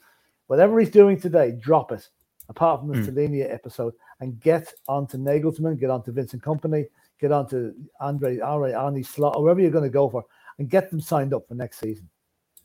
[0.47, 2.07] whatever he's doing today, drop it.
[2.49, 3.05] Apart from the Mm.
[3.05, 6.87] Selenia episode, and get onto Nagelsmann, get onto Vincent Kompany,
[7.19, 10.23] get onto Andre, Andre, Arne Slot, or wherever you're going to go for,
[10.57, 12.07] and get them signed up for next season.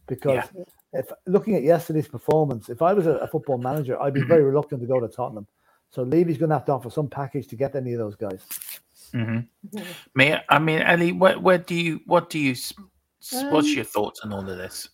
[0.06, 0.44] Because
[0.92, 4.44] if looking at yesterday's performance, if I was a, a football manager, I'd be very
[4.44, 5.48] reluctant to go to Tottenham.
[5.90, 8.46] So Levy's going to have to offer some package to get any of those guys.
[9.12, 9.40] hmm
[10.14, 12.54] Me, I mean, Ellie, where, where do you, what do you,
[13.22, 14.88] s- what's Um, your thoughts on all of this?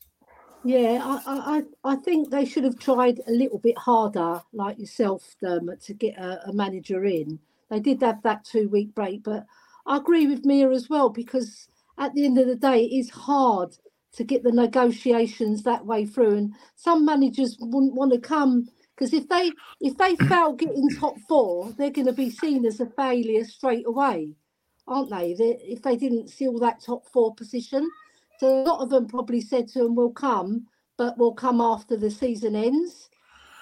[0.63, 5.37] Yeah, I, I, I think they should have tried a little bit harder, like yourself,
[5.43, 7.41] Dermot, to get a, a manager in.
[7.71, 9.47] They did have that two week break, but
[9.87, 13.11] I agree with Mia as well because at the end of the day, it is
[13.11, 13.77] hard
[14.15, 19.15] to get the negotiations that way through, and some managers wouldn't want to come because
[19.15, 22.87] if they if they fail getting top four, they're going to be seen as a
[22.87, 24.35] failure straight away,
[24.87, 25.35] aren't they?
[25.35, 25.59] they?
[25.63, 27.89] If they didn't seal that top four position.
[28.39, 30.67] So a lot of them probably said to him, "We'll come,
[30.99, 33.11] but we'll come after the season ends."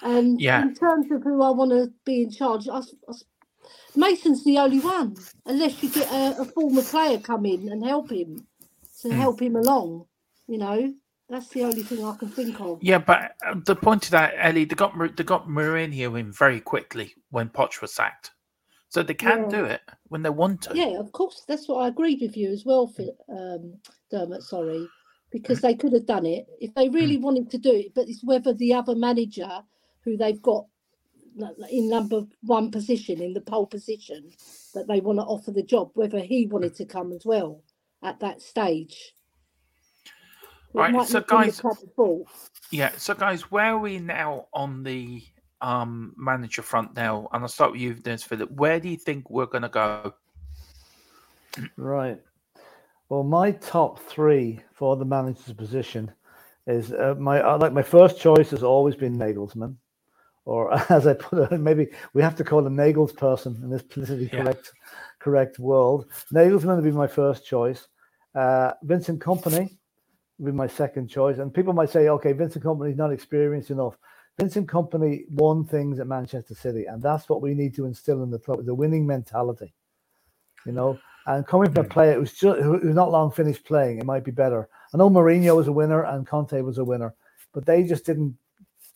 [0.03, 0.57] And Yeah.
[0.57, 3.15] in terms of who I want to be in charge, I, I
[3.97, 8.11] Mason's the only one, unless you get a, a former player come in and help
[8.13, 8.47] him
[9.03, 9.17] to Mm.
[9.17, 10.07] help him along.
[10.49, 10.95] You know,
[11.29, 12.83] that's the only thing I can think of.
[12.83, 16.61] Yeah, but uh, the point of that, Ellie, they got they got Mourinho in very
[16.61, 18.33] quickly when Poch was sacked,
[18.89, 19.49] so they can Yeah.
[19.49, 20.77] do it when they want to.
[20.77, 21.45] Yeah, of course.
[21.47, 23.75] That's what I agreed with you as well, Phil, um,
[24.11, 24.43] Dermot.
[24.43, 24.87] Sorry,
[25.31, 27.95] because they could have done it if they really wanted to do it.
[27.95, 29.63] But it's whether the other manager,
[30.03, 30.67] who they've got
[31.71, 34.31] in number one position in the pole position,
[34.75, 37.63] that they want to offer the job, whether he wanted to come as well
[38.03, 39.13] at that stage.
[40.75, 41.63] It Right, so not be the guys-
[42.71, 42.93] Yeah.
[42.97, 45.23] So, guys, where are we now on the
[45.61, 48.51] um, manager front now, and I'll start with you, Dennis Philip.
[48.51, 50.15] Where do you think we're going to go?
[51.77, 52.21] Right.
[53.09, 56.13] Well, my top three for the manager's position
[56.67, 59.77] is uh, my like my first choice has always been Nagelsmann,
[60.45, 63.83] or as I put it, maybe we have to call him Nagels person in this
[63.83, 64.43] politically yeah.
[64.43, 64.73] correct
[65.21, 66.07] correct world.
[66.33, 67.87] Nagelsmann would be my first choice.
[68.35, 69.77] Uh, Vincent Kompany
[70.39, 71.39] would be my second choice.
[71.39, 73.97] And people might say, okay, Vincent Kompany's not experienced enough.
[74.39, 78.31] Vincent Kompany won things at Manchester City, and that's what we need to instill in
[78.31, 79.73] the club: the winning mentality.
[80.65, 84.07] You know, and coming from a player who's just who's not long finished playing, it
[84.07, 84.69] might be better.
[84.93, 87.15] I know Mourinho was a winner and Conte was a winner,
[87.53, 88.37] but they just didn't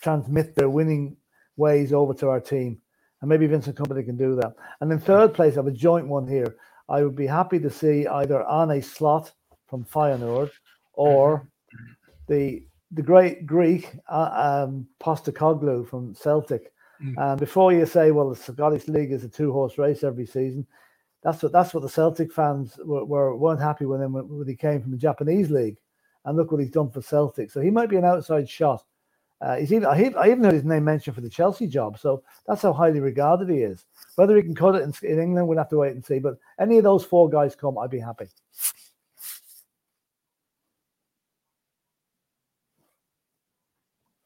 [0.00, 1.16] transmit their winning
[1.56, 2.80] ways over to our team.
[3.20, 4.54] And maybe Vincent Kompany can do that.
[4.80, 6.56] And in third place, I have a joint one here.
[6.88, 9.32] I would be happy to see either Arne Slot
[9.68, 10.50] from Feyenoord
[10.94, 12.32] or mm-hmm.
[12.32, 16.72] the the great Greek uh, um, Postecoglou from Celtic.
[17.02, 17.14] Mm.
[17.16, 20.66] And before you say, well, the Scottish League is a two horse race every season,
[21.22, 24.48] that's what that's what the Celtic fans were, were weren't happy with him when, when
[24.48, 25.76] he came from the Japanese league.
[26.24, 27.50] And look what he's done for Celtic.
[27.50, 28.84] So he might be an outside shot.
[29.40, 31.98] Uh, he's even, I, I even heard his name mentioned for the Chelsea job.
[31.98, 33.86] So that's how highly regarded he is.
[34.16, 36.18] Whether he can cut it in, in England, we'll have to wait and see.
[36.18, 38.26] But any of those four guys come, I'd be happy.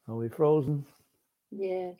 [0.07, 0.85] Are we frozen?
[1.51, 1.91] Yeah.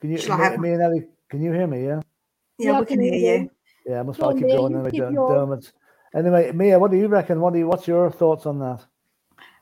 [0.00, 1.84] Can you, me, me and Ellie, can you hear me?
[1.84, 2.00] Yeah.
[2.58, 3.50] Yeah, yeah we can hear you.
[3.86, 4.74] Yeah, I must well, keep going.
[4.74, 5.60] Anyway, your...
[6.14, 7.40] Anyway, Mia, what do you reckon?
[7.40, 7.66] What do you?
[7.66, 8.84] What's your thoughts on that?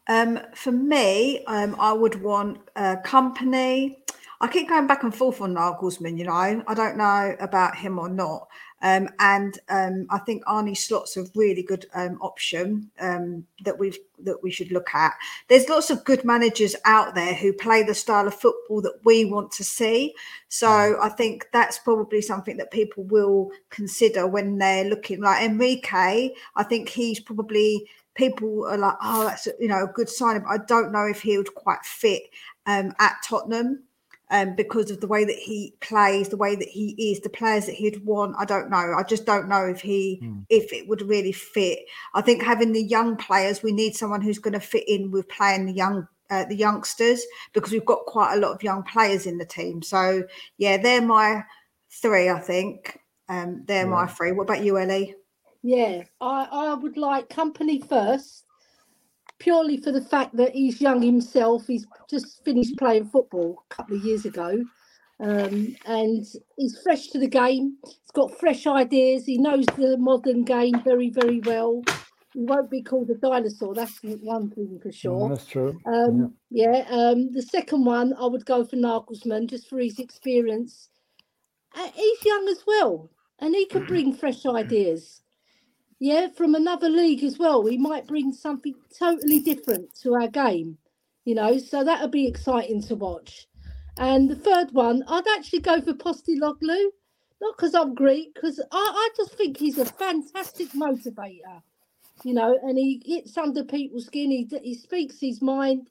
[0.09, 3.97] Um, for me, um, I would want a Kompany.
[4.41, 6.19] I keep going back and forth on Nagelsmann.
[6.19, 8.49] You know, I don't know about him or not.
[8.87, 13.99] Um, and um, I think Arne Slot's a really good um, option um, that we've
[14.21, 15.15] that we should look at.
[15.49, 19.25] There's lots of good managers out there who play the style of football that we
[19.25, 20.15] want to see.
[20.49, 21.01] So mm.
[21.03, 25.21] I think that's probably something that people will consider when they're looking.
[25.21, 30.09] Like Enrique, I think he's probably people are like, oh, that's you know a good
[30.09, 30.41] sign.
[30.43, 32.23] But I don't know if he would quite fit
[32.67, 33.83] um, at Tottenham
[34.31, 37.67] um, because of the way that he plays, the way that he is, the players
[37.67, 38.35] that he'd want.
[38.39, 38.95] I don't know.
[38.97, 40.45] I just don't know if he mm.
[40.49, 41.81] if it would really fit.
[42.15, 45.29] I think having the young players, we need someone who's going to fit in with
[45.29, 49.27] playing the young uh, the youngsters because we've got quite a lot of young players
[49.27, 49.83] in the team.
[49.83, 50.25] So
[50.59, 51.45] yeah, they're my
[51.91, 52.29] three.
[52.29, 53.91] I think um, they're yeah.
[53.91, 54.33] my three.
[54.33, 55.15] What about you, Ellie?
[55.63, 58.46] Yeah, I I would like Kompany first
[59.39, 61.67] purely for the fact that he's young himself.
[61.67, 64.65] He's just finished playing football a couple of years ago.
[65.19, 67.77] Um, and he's fresh to the game.
[67.85, 69.25] He's got fresh ideas.
[69.25, 71.83] He knows the modern game very, very well.
[72.35, 73.75] He won't be called a dinosaur.
[73.75, 75.31] That's one thing for sure.
[75.31, 75.81] that's true.
[75.87, 76.85] Um, yeah.
[76.85, 80.91] yeah um, the second one, I would go for Nagelsmann just for his experience.
[81.75, 85.23] Uh, he's young as well, and he can bring fresh ideas
[85.99, 87.63] yeah, from another league as well.
[87.63, 90.79] We might bring something totally different to our game,
[91.25, 93.47] you know, so that would be exciting to watch.
[93.99, 96.85] And the third one, I'd actually go for Postecoglou,
[97.41, 101.63] not because I'm Greek, because I, I just think he's a fantastic motivator,
[102.25, 105.89] you know, and he gets under people's skin, he, he speaks his mind,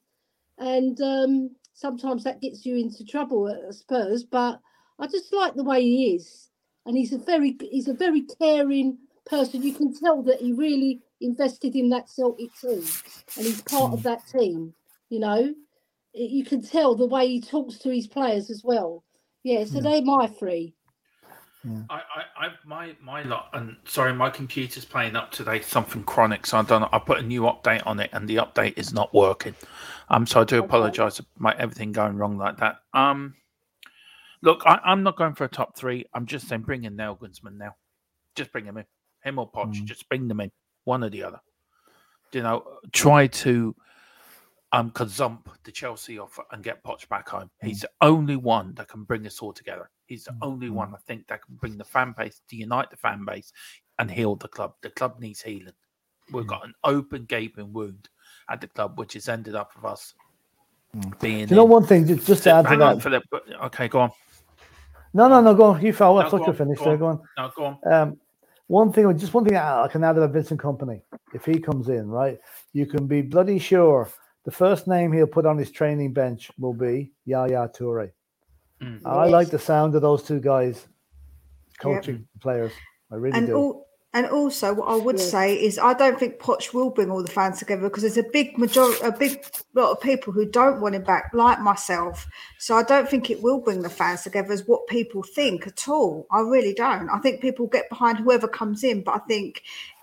[0.58, 4.60] and um, sometimes that gets you into trouble at Spurs, but
[5.00, 6.48] I just like the way he is.
[6.86, 11.02] And he's a very he's a very caring person, you can tell that he really
[11.20, 12.84] invested in that Celtic team
[13.36, 14.08] and he's part of hmm.
[14.08, 14.74] that team.
[15.08, 15.54] You know,
[16.12, 19.04] you can tell the way he talks to his players as well.
[19.44, 19.82] Yeah, so yeah.
[19.82, 20.74] they're my three.
[21.62, 21.82] Yeah.
[21.90, 26.46] I, I, I, my, my lot, and sorry, my computer's playing up today something chronic,
[26.46, 26.84] so I don't.
[26.92, 29.54] I put a new update on it, and the update is not working.
[30.08, 30.64] Um, so I do okay.
[30.64, 32.76] apologise for my everything going wrong like that.
[32.94, 33.34] Um,
[34.42, 36.04] look, I, am not going for a top three.
[36.14, 37.74] I'm just saying, bring in Nagelsmann now.
[38.36, 38.84] Just bring him in
[39.26, 39.84] him or Poch, mm.
[39.84, 40.50] just bring them in,
[40.84, 41.40] one or the other.
[42.32, 43.74] You know, try to
[44.72, 47.50] um gazump the Chelsea offer and get Poch back home.
[47.62, 47.68] Mm.
[47.68, 49.90] He's the only one that can bring us all together.
[50.06, 50.38] He's the mm.
[50.42, 53.52] only one I think that can bring the fan base to unite the fan base
[53.98, 54.74] and heal the club.
[54.82, 55.72] The club needs healing.
[56.32, 56.48] We've mm.
[56.48, 58.08] got an open gaping wound
[58.50, 60.14] at the club, which has ended up with us
[60.94, 61.20] mm.
[61.20, 61.46] being.
[61.46, 62.06] Do you know one thing?
[62.06, 63.02] Just, just to add to that.
[63.02, 63.24] Philip,
[63.64, 64.10] okay, go on.
[65.14, 65.82] No, no, no, go on.
[65.82, 66.18] You fell.
[66.18, 66.96] I no, thought you finished go there.
[66.98, 67.20] Go on.
[67.38, 67.92] No, go on.
[67.92, 68.18] Um,
[68.68, 71.02] one thing, just one thing I can add about Vincent Kompany,
[71.32, 72.38] If he comes in, right,
[72.72, 74.08] you can be bloody sure
[74.46, 78.12] the first name he'll put on his training bench will be Yaya Toure.
[78.80, 79.00] Mm.
[79.04, 80.86] I like the sound of those two guys
[81.80, 82.40] coaching yep.
[82.40, 82.72] players.
[83.10, 83.54] I really and do.
[83.54, 83.85] All,
[84.16, 85.26] And also, what I would yeah.
[85.26, 88.22] say is, I don't think Poch will bring all the fans together because there's a
[88.22, 92.26] big majority, a big lot of people who don't want him back, like myself.
[92.58, 95.86] So I don't think it will bring the fans together as what people think at
[95.86, 96.26] all.
[96.30, 97.10] I really don't.
[97.10, 99.62] I think people get behind whoever comes in, but I think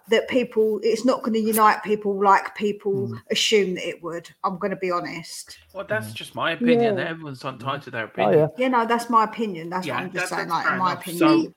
[0.10, 3.19] that people it's not going to unite people like people mm.
[3.32, 6.13] assume that it would i'm going to be honest well that's mm.
[6.13, 7.06] just my opinion yeah.
[7.06, 8.65] everyone's entitled to their opinion oh, yeah.
[8.65, 11.45] yeah no that's my opinion that's yeah, what i'm just saying like in my opinion
[11.45, 11.54] so,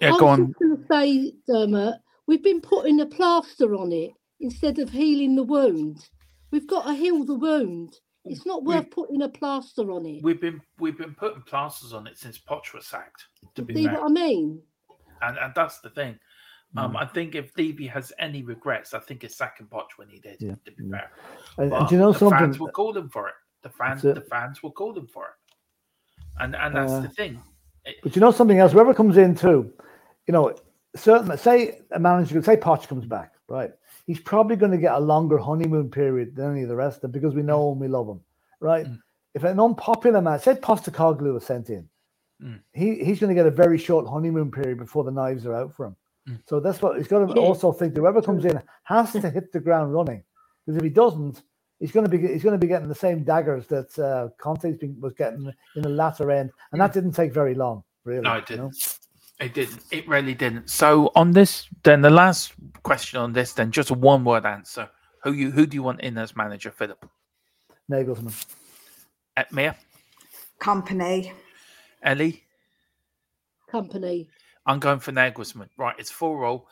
[0.00, 1.94] yeah go on going to say dermot
[2.26, 5.98] we've been putting a plaster on it instead of healing the wound
[6.50, 10.22] we've got to heal the wound it's not worth we've, putting a plaster on it
[10.22, 13.86] we've been we've been putting plasters on it since Poch was sacked to be see
[13.86, 14.60] what i mean
[15.22, 16.18] and, and that's the thing
[16.76, 17.02] um, mm.
[17.02, 20.36] I think if Levy has any regrets, I think it's sacking Poch when he did.
[20.40, 20.54] Yeah.
[20.64, 21.10] To be fair,
[21.58, 22.38] and, and do you know the something?
[22.38, 23.34] Fans will call him for it.
[23.62, 27.40] The fans, the fans will call him for it, and and that's uh, the thing.
[28.02, 28.72] But you know something else.
[28.72, 29.72] Whoever comes in too,
[30.26, 30.54] you know,
[30.96, 33.72] certain say a manager, could say Poch comes back, right?
[34.06, 37.02] He's probably going to get a longer honeymoon period than any of the rest of
[37.02, 38.20] them because we know him, we love him,
[38.60, 38.86] right?
[38.86, 39.00] Mm.
[39.34, 41.88] If an unpopular man, say Postecoglou was sent in,
[42.42, 42.60] mm.
[42.72, 45.74] he he's going to get a very short honeymoon period before the knives are out
[45.74, 45.96] for him.
[46.28, 46.40] Mm.
[46.46, 47.96] So that's what he's got to also think.
[47.96, 50.22] Whoever comes in has to hit the ground running,
[50.64, 51.42] because if he doesn't,
[51.80, 54.78] he's going to be he's going to be getting the same daggers that uh, Conte's
[55.00, 58.22] was getting in the latter end, and that didn't take very long, really.
[58.22, 58.58] No, it didn't.
[58.58, 58.72] You know?
[59.38, 59.80] It didn't.
[59.90, 60.70] It really didn't.
[60.70, 64.88] So on this, then the last question on this, then just a one word answer.
[65.24, 67.04] Who you who do you want in as manager, Philip?
[67.90, 68.46] Nagelsmann.
[69.36, 69.76] At uh, Mia.
[70.60, 71.32] Kompany.
[72.02, 72.44] Ellie.
[73.70, 74.28] Kompany.
[74.64, 75.68] I'm going for Nagelsmann.
[75.76, 76.68] Right, it's full roll.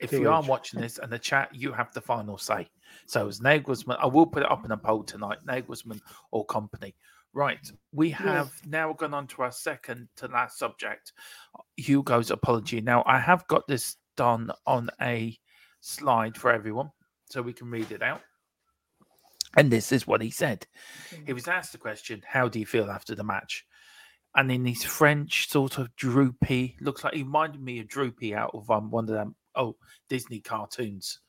[0.00, 2.68] If you are watching this and the chat, you have the final say.
[3.06, 3.98] So it's Nagelsmann.
[4.00, 5.38] I will put it up in a poll tonight.
[5.46, 6.00] Nagelsmann
[6.30, 6.94] or Kompany.
[7.36, 8.62] Right, we have yes.
[8.66, 11.12] now gone on to our second to last subject,
[11.76, 12.80] Hugo's apology.
[12.80, 15.38] Now I have got this done on a
[15.82, 16.90] slide for everyone,
[17.28, 18.22] so we can read it out.
[19.54, 20.66] And this is what he said.
[21.26, 23.66] He was asked the question, "How do you feel after the match?"
[24.34, 28.50] and in his French sort of droopy, looks like he reminded me of Droopy out
[28.54, 29.76] of um, one of them oh
[30.08, 31.20] Disney cartoons.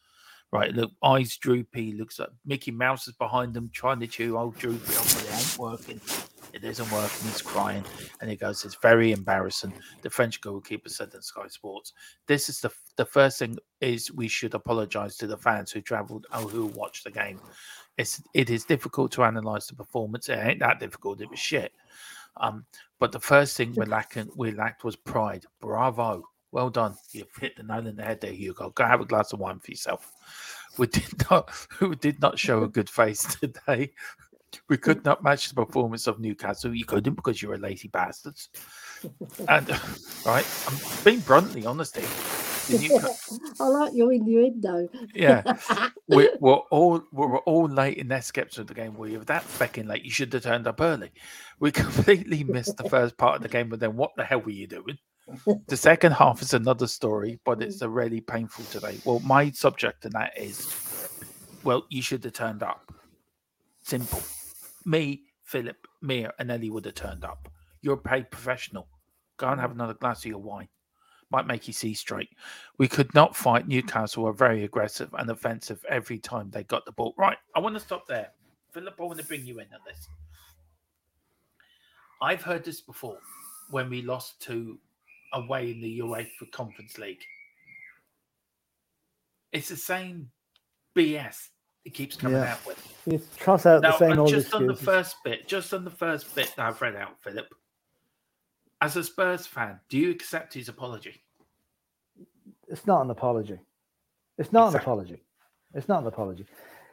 [0.51, 4.57] Right, look, eyes droopy, looks like Mickey Mouse is behind them trying to chew old
[4.57, 5.99] droopy oh, it ain't working.
[6.53, 7.83] It isn't working, he's crying.
[8.21, 9.73] And he goes, It's very embarrassing.
[10.01, 11.93] The French goalkeeper said in Sky Sports.
[12.27, 16.25] This is the the first thing is we should apologise to the fans who travelled
[16.33, 17.39] or who watched the game.
[17.97, 20.29] It's it is difficult to analyse the performance.
[20.29, 21.73] It ain't that difficult, it was shit.
[22.37, 22.65] Um,
[22.99, 25.45] but the first thing we lacking we lacked was pride.
[25.59, 26.23] Bravo.
[26.57, 26.95] Well done.
[27.11, 28.71] You've hit the nail in the head there, Hugo.
[28.71, 30.11] Go have a glass of wine for yourself.
[30.79, 33.93] We did not we did not show a good face today.
[34.67, 36.73] We could not match the performance of Newcastle.
[36.73, 38.49] You couldn't because you're a lazy bastards.
[39.47, 39.69] And
[40.25, 43.53] right, I'm being bluntly honest here.
[43.61, 44.89] I like your innuendo.
[45.13, 45.43] yeah,
[46.07, 48.95] we, we're all we're all late in their skeptics of the game.
[48.95, 50.03] Were you that fucking late?
[50.03, 51.11] You should have turned up early.
[51.59, 54.49] We completely missed the first part of the game, but then what the hell were
[54.49, 54.97] you doing?
[55.67, 57.86] The second half is another story, but it's mm.
[57.86, 58.99] a really painful today.
[59.03, 61.09] Well, my subject to that is,
[61.63, 62.93] well, you should have turned up.
[63.82, 64.21] Simple.
[64.86, 67.49] Me, Philip, Mia, and Ellie would have turned up.
[67.82, 68.88] You're a paid professional.
[69.38, 69.75] Go and have mm.
[69.75, 70.69] another glass of your wine
[71.30, 72.30] might make you see straight.
[72.78, 73.67] We could not fight.
[73.67, 77.13] Newcastle were very aggressive and offensive every time they got the ball.
[77.17, 78.32] Right, I want to stop there.
[78.71, 80.07] Philip, I want to bring you in on this.
[82.21, 83.19] I've heard this before
[83.69, 84.80] when we lost to
[85.34, 87.21] away in the UEFA Conference League.
[89.51, 90.30] It's the same
[90.95, 91.49] BS
[91.86, 92.53] it keeps coming yeah.
[92.53, 92.97] out with.
[93.05, 94.53] You trot out now, the same old Just excuses.
[94.53, 97.47] on the first bit, just on the first bit that I've read out, Philip
[98.82, 101.23] as a Spurs fan, do you accept his apology?
[102.67, 103.59] It's not an apology.
[104.38, 104.91] It's not exactly.
[104.91, 105.23] an apology.
[105.73, 106.45] It's not an apology.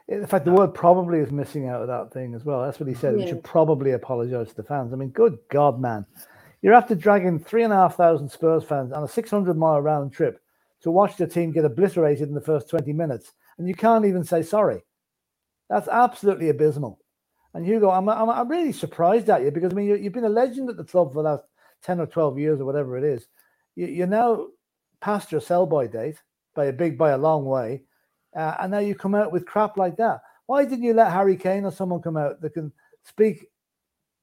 [0.07, 2.63] In fact, the word probably is missing out of that thing as well.
[2.63, 3.17] That's what he said.
[3.17, 3.25] Yeah.
[3.25, 4.93] We should probably apologize to the fans.
[4.93, 6.05] I mean, good God, man.
[6.65, 10.11] You're after dragging three and a half thousand Spurs fans on a 600 mile round
[10.11, 10.41] trip
[10.81, 14.23] to watch the team get obliterated in the first 20 minutes, and you can't even
[14.23, 14.83] say sorry.
[15.69, 16.97] That's absolutely abysmal.
[17.53, 20.25] And Hugo, I'm, I'm, I'm really surprised at you because I mean, you, have been
[20.25, 21.43] a legend at the club for the last
[21.83, 23.27] 10 or 12 years or whatever it is,
[23.75, 24.47] you, you're now
[25.01, 26.19] past your sell by date
[26.55, 27.83] by a big, by a long way.
[28.35, 30.19] Uh, and now you come out with crap like that.
[30.47, 33.51] Why didn't you let Harry Kane or someone come out that can speak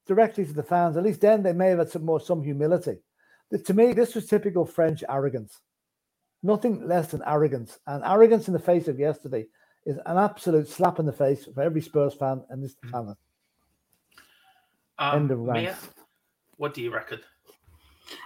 [0.06, 0.96] directly to the fans?
[0.96, 2.98] At least then they may have had some more some humility.
[3.66, 5.60] To me, this was typical French arrogance.
[6.42, 7.78] Nothing less than arrogance.
[7.86, 9.46] And arrogance in the face of yesterday
[9.84, 13.16] is an absolute slap in the face for every Spurs fan in this planet.
[14.98, 15.62] Um, End of rant.
[15.62, 15.76] Mia,
[16.56, 17.20] what do you reckon?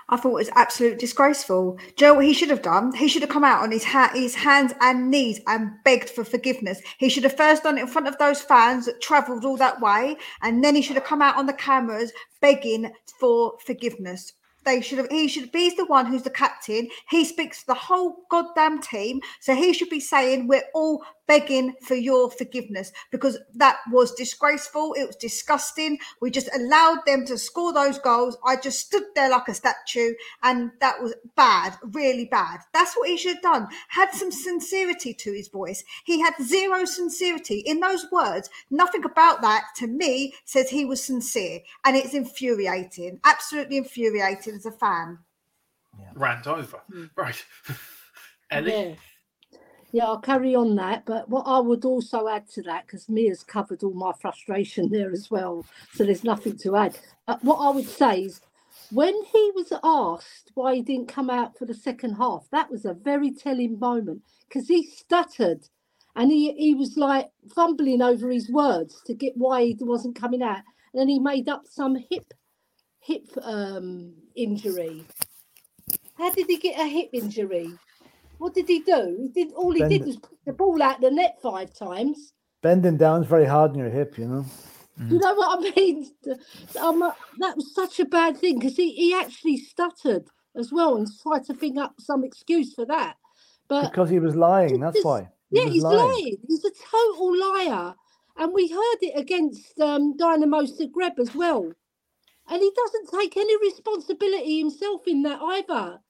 [0.08, 1.78] I thought it was absolutely disgraceful.
[1.96, 2.94] Joe, what he should have done?
[2.94, 6.24] He should have come out on his ha- his hands and knees and begged for
[6.24, 6.80] forgiveness.
[6.98, 9.80] He should have first done it in front of those fans that travelled all that
[9.80, 14.32] way, and then he should have come out on the cameras begging for forgiveness.
[14.64, 15.08] They should have.
[15.10, 15.48] He should.
[15.52, 16.88] He's the one who's the captain.
[17.08, 21.74] He speaks to the whole goddamn team, so he should be saying, "We're all begging
[21.82, 24.94] for your forgiveness because that was disgraceful.
[24.94, 25.98] It was disgusting.
[26.20, 28.36] We just allowed them to score those goals.
[28.44, 32.60] I just stood there like a statue, and that was bad, really bad.
[32.72, 33.68] That's what he should have done.
[33.88, 35.84] Had some sincerity to his voice.
[36.04, 38.48] He had zero sincerity in those words.
[38.70, 44.66] Nothing about that to me says he was sincere, and it's infuriating, absolutely infuriating as
[44.66, 45.18] a fan.
[45.98, 46.10] Yeah.
[46.14, 47.10] Rant over, mm.
[47.16, 47.44] right?
[48.50, 48.72] Ellie.
[48.72, 48.94] Yeah.
[49.96, 51.06] Yeah, I'll carry on that.
[51.06, 55.10] But what I would also add to that, because Mia's covered all my frustration there
[55.10, 56.98] as well, so there's nothing to add.
[57.26, 58.42] But what I would say is,
[58.90, 62.84] when he was asked why he didn't come out for the second half, that was
[62.84, 65.66] a very telling moment because he stuttered
[66.14, 70.42] and he, he was like fumbling over his words to get why he wasn't coming
[70.42, 70.60] out.
[70.92, 72.34] And then he made up some hip
[73.00, 75.06] hip um, injury.
[76.18, 77.72] How did he get a hip injury?
[78.38, 79.16] What did he do?
[79.20, 82.32] He did all he Bend, did was put the ball out the net five times.
[82.62, 84.44] Bending down's very hard on your hip, you know.
[85.00, 85.12] Mm.
[85.12, 86.10] You know what I mean?
[86.80, 87.00] Um,
[87.38, 91.44] that was such a bad thing because he, he actually stuttered as well and tried
[91.44, 93.16] to think up some excuse for that.
[93.68, 95.30] But because he was lying, that's why.
[95.50, 95.98] He yeah, he's lying.
[95.98, 96.36] lying.
[96.46, 97.94] He's a total liar.
[98.36, 101.72] And we heard it against um, Dynamo Zagreb as well.
[102.48, 106.00] And he doesn't take any responsibility himself in that either.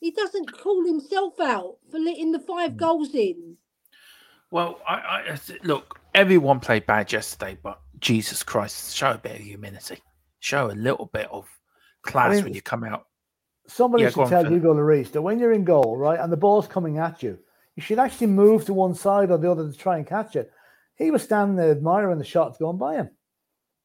[0.00, 2.78] He doesn't call himself out for letting the five hmm.
[2.78, 3.56] goals in.
[4.50, 6.00] Well, I, I look.
[6.14, 9.98] Everyone played bad yesterday, but Jesus Christ, show a bit of humility.
[10.40, 11.46] Show a little bit of
[12.02, 13.06] class I mean, when you come out.
[13.66, 14.50] Somebody yeah, should tell for...
[14.50, 17.38] Hugo Lloris that when you're in goal, right, and the ball's coming at you,
[17.76, 20.50] you should actually move to one side or the other to try and catch it.
[20.96, 23.10] He was standing there admiring the shots going by him.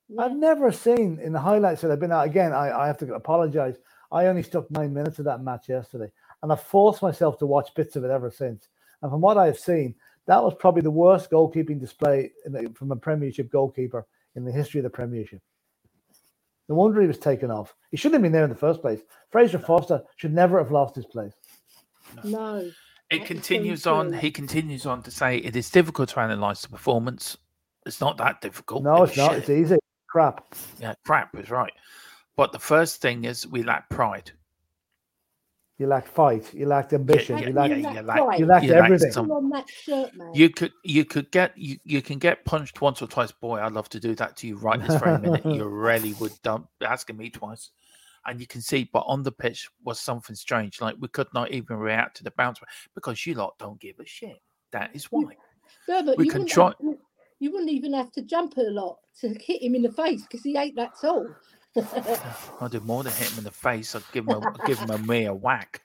[0.10, 0.24] Yeah.
[0.24, 2.26] I've never seen in the highlights that I've been out.
[2.26, 3.78] Again, I, I have to apologize.
[4.14, 6.12] I only stuck nine minutes of that match yesterday,
[6.42, 8.70] and I've forced myself to watch bits of it ever since.
[9.02, 9.96] And from what I've seen,
[10.28, 14.06] that was probably the worst goalkeeping display the, from a Premiership goalkeeper
[14.36, 15.42] in the history of the Premiership.
[16.70, 17.76] No wonder he was taken off.
[17.92, 19.02] He shouldn't have been there in the first place.
[19.32, 19.66] Fraser no.
[19.66, 21.34] Forster should never have lost his place.
[22.24, 22.30] No.
[22.30, 22.72] no.
[23.10, 24.14] It continues on.
[24.14, 27.38] He continues on to say it is difficult to analyze the performance.
[27.86, 28.84] It's not that difficult.
[28.84, 29.32] No, it's not.
[29.32, 29.40] Shit.
[29.40, 29.78] It's easy.
[30.08, 30.56] Crap.
[30.80, 31.74] Yeah, crap is right.
[32.36, 34.32] But the first thing is we lack pride.
[35.80, 36.54] You lack fight.
[36.54, 37.40] You lack ambition.
[37.40, 39.12] Yeah, you, lack, yeah, you, lack, you lack you everything.
[39.12, 43.32] Some, shirt, you could you could get you, you can get punched once or twice.
[43.32, 45.46] Boy, I'd love to do that to you right this very minute.
[45.46, 47.72] You really would dump asking me twice.
[48.26, 50.80] And you can see, but on the pitch was something strange.
[50.80, 52.60] Like we could not even react to the bounce
[52.94, 54.38] because you lot don't give a shit.
[54.72, 55.36] That is why.
[55.90, 56.72] Yeah, but we can try.
[56.72, 56.98] To,
[57.40, 60.44] you wouldn't even have to jump a lot to hit him in the face because
[60.44, 61.28] he ain't that tall.
[62.62, 63.96] I'll do more than hit him in the face.
[63.96, 65.82] I'll give him a, give him a mere whack.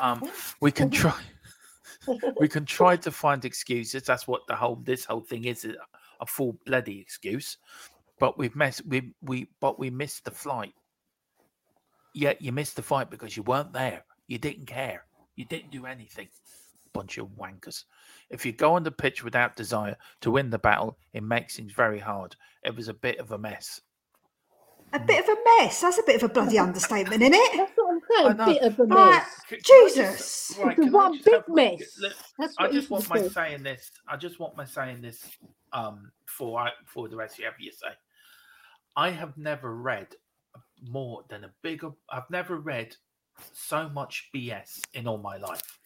[0.00, 0.28] Um,
[0.60, 1.18] we can try.
[2.40, 4.02] we can try to find excuses.
[4.02, 5.66] That's what the whole this whole thing is
[6.20, 7.58] a full bloody excuse.
[8.18, 10.74] But we've missed we we but we missed the flight.
[12.12, 14.04] Yet you missed the fight because you weren't there.
[14.26, 15.04] You didn't care.
[15.36, 16.28] You didn't do anything.
[16.92, 17.84] Bunch of wankers.
[18.30, 21.72] If you go on the pitch without desire to win the battle, it makes things
[21.72, 22.34] very hard.
[22.64, 23.80] It was a bit of a mess.
[24.92, 25.80] A bit of a mess.
[25.80, 27.56] That's a bit of a bloody understatement, isn't it?
[27.56, 28.40] That's what I'm saying.
[28.40, 29.26] A bit of a mess.
[29.50, 30.48] Uh, Jesus.
[30.48, 32.00] Just, right, it's one big mess.
[32.38, 33.90] That's I just want my saying this.
[34.08, 35.24] I just want my saying this
[35.72, 37.88] um, for for the rest of you say.
[38.96, 40.08] I have never read
[40.82, 41.90] more than a bigger.
[42.10, 42.96] I've never read
[43.52, 45.78] so much BS in all my life.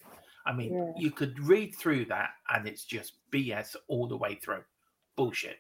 [0.47, 0.93] I mean, yeah.
[0.97, 4.63] you could read through that and it's just BS all the way through.
[5.17, 5.59] Bullshit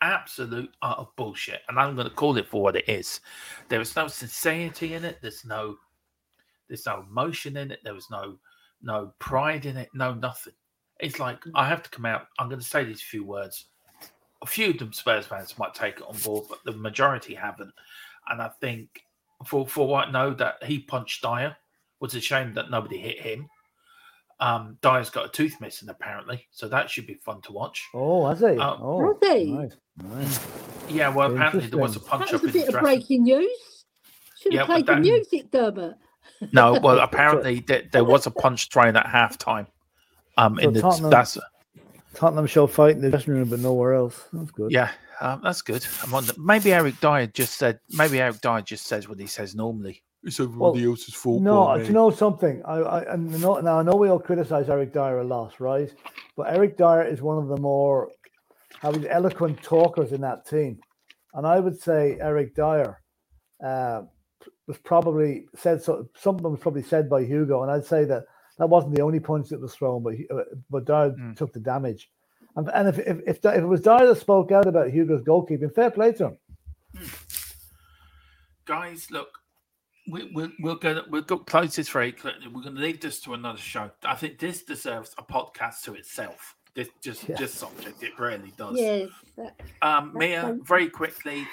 [0.00, 1.62] absolute utter bullshit.
[1.68, 3.20] And I'm going to call it for what it is.
[3.68, 5.18] There is no sincerity in it.
[5.20, 5.76] There's no,
[6.68, 7.80] there's no emotion in it.
[7.84, 8.38] There was no,
[8.82, 9.88] no pride in it.
[9.94, 10.54] No nothing.
[11.00, 11.52] It's like mm.
[11.54, 12.26] I have to come out.
[12.38, 13.66] I'm going to say these few words.
[14.42, 17.72] A few of them Spurs fans might take it on board, but the majority haven't.
[18.28, 19.02] And I think,
[19.44, 21.56] for for what I know, that he punched Dier
[22.00, 23.48] was a shame that nobody hit him.
[24.40, 27.88] Um, Dier's got a tooth missing apparently, so that should be fun to watch.
[27.92, 28.56] Oh, has he?
[28.56, 29.52] Uh, oh, has he?
[29.52, 30.46] Nice, nice.
[30.88, 33.84] Yeah, well, apparently there was a punch that was up a bit of breaking news.
[34.40, 35.96] Should have yeah, played the music, Dermot.
[36.52, 39.66] no, well, apparently there, there, was a punch thrown at halftime.
[40.36, 41.36] Um, so in the Tottenham, that's
[42.14, 44.24] Tottenham shall fight in the dressing room, but nowhere else.
[44.32, 44.70] That's good.
[44.70, 45.84] Yeah, um, that's good.
[46.04, 47.80] I'm on the, maybe Eric Dier just said.
[47.90, 50.04] Maybe Eric Dier just says what he says normally.
[50.28, 51.42] It's everybody well, else's fault.
[51.42, 52.62] No, do you know something?
[52.66, 55.92] I, I, I know, now I know we all criticize Eric Dier a lot, right?
[56.36, 58.10] But Eric Dier is one of the more
[58.80, 60.78] how eloquent talkers in that team,
[61.32, 63.00] and I would say Eric Dier
[63.64, 64.02] uh,
[64.66, 66.08] was probably said so.
[66.14, 68.24] Something was probably said by Hugo, and I'd say that
[68.58, 71.36] that wasn't the only punch that was thrown, but uh, but Dier mm.
[71.36, 72.10] took the damage.
[72.56, 75.74] And, and if, if, if, if it was Dier that spoke out about Hugo's goalkeeping,
[75.74, 76.38] fair play to him.
[78.66, 79.37] Guys, look,
[80.08, 82.48] we, we, we'll go we'll go close this very quickly.
[82.48, 83.90] We're going to leave this to another show.
[84.04, 86.56] I think this deserves a podcast to itself.
[86.74, 87.36] This just yeah.
[87.36, 88.78] this subject, it really does.
[88.78, 89.06] Yeah.
[89.82, 91.46] um, Mia, very quickly,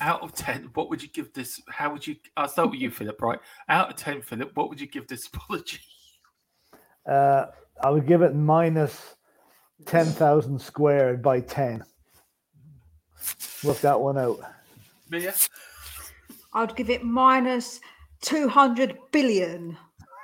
[0.00, 1.60] out of ten, what would you give this?
[1.68, 2.16] How would you?
[2.36, 3.20] I'll start with you, Philip.
[3.20, 5.80] Right, out of ten, Philip, what would you give this apology?
[7.08, 7.46] Uh,
[7.82, 9.16] I would give it minus
[9.86, 11.82] 10,000 squared by 10.
[13.64, 14.38] Work that one out.
[15.08, 15.34] Mia?
[16.52, 17.80] I'd give it minus
[18.22, 19.76] 200 billion.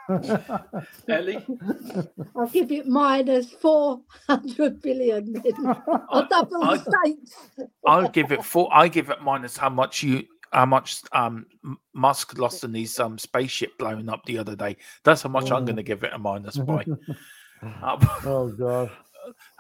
[1.09, 1.45] Ellie?
[2.37, 5.43] I'll give it minus 400 billion.
[6.11, 7.17] I'll double the
[7.87, 8.69] I'll give it four.
[8.73, 11.47] I give it minus how much you how much um,
[11.93, 14.77] Musk lost in his um, spaceship blowing up the other day.
[15.03, 15.57] That's how much oh.
[15.57, 16.85] I'm going to give it a minus by.
[17.63, 18.91] um, oh god!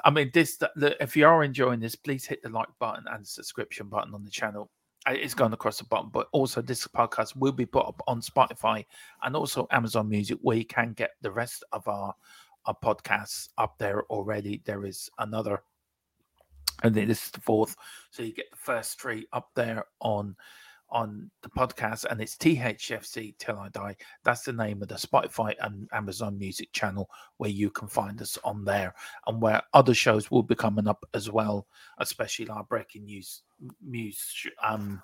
[0.04, 0.56] I mean, this.
[0.56, 4.24] The, if you are enjoying this, please hit the like button and subscription button on
[4.24, 4.70] the channel.
[5.06, 8.20] Uh, it's going across the bottom, but also this podcast will be put up on
[8.20, 8.84] Spotify
[9.22, 12.14] and also Amazon Music, where you can get the rest of our
[12.66, 14.60] our podcasts up there already.
[14.64, 15.62] There is another,
[16.82, 17.76] and this is the fourth,
[18.10, 20.34] so you get the first three up there on
[20.90, 23.96] on the podcast, and it's THFC Till I Die.
[24.24, 28.38] That's the name of the Spotify and Amazon Music channel where you can find us
[28.44, 28.94] on there,
[29.26, 31.66] and where other shows will be coming up as well,
[31.98, 33.42] especially our breaking news
[33.82, 35.02] news um,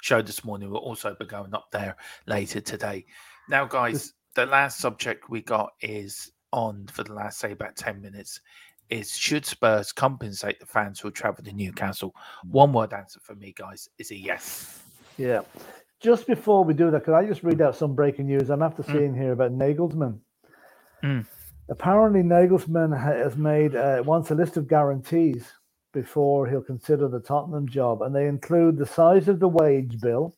[0.00, 3.04] show this morning will also be going up there later today.
[3.48, 8.00] Now, guys, the last subject we got is on for the last say about ten
[8.00, 8.40] minutes.
[8.90, 12.14] Is should Spurs compensate the fans who travel to Newcastle?
[12.44, 14.81] One word answer for me, guys, is a yes.
[15.16, 15.42] Yeah.
[16.00, 18.50] Just before we do that, could I just read out some breaking news?
[18.50, 18.92] I'm after mm.
[18.92, 20.18] seeing here about Nagelsmann.
[21.02, 21.26] Mm.
[21.68, 25.46] Apparently, Nagelsmann has made uh, wants a list of guarantees
[25.92, 30.34] before he'll consider the Tottenham job, and they include the size of the wage bill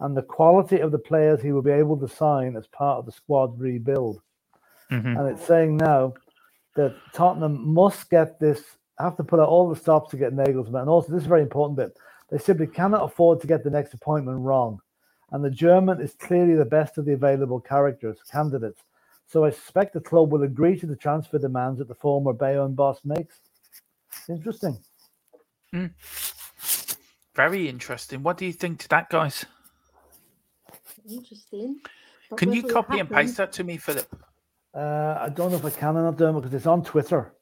[0.00, 3.06] and the quality of the players he will be able to sign as part of
[3.06, 4.20] the squad rebuild.
[4.90, 5.16] Mm-hmm.
[5.16, 6.14] And it's saying now
[6.74, 8.62] that Tottenham must get this,
[8.98, 10.80] have to put out all the stops to get Nagelsmann.
[10.80, 11.96] And also, this is very important bit
[12.30, 14.80] they simply cannot afford to get the next appointment wrong.
[15.32, 18.82] And the German is clearly the best of the available characters, candidates.
[19.26, 22.74] So I suspect the club will agree to the transfer demands that the former Bayern
[22.74, 23.40] boss makes.
[24.28, 24.78] Interesting.
[25.74, 25.90] Mm.
[27.34, 28.22] Very interesting.
[28.22, 29.44] What do you think to that, guys?
[31.08, 31.80] Interesting.
[32.30, 34.06] But can you copy and paste that to me, Philip?
[34.74, 37.32] Uh, I don't know if I can or not, Dermot, because it's on Twitter.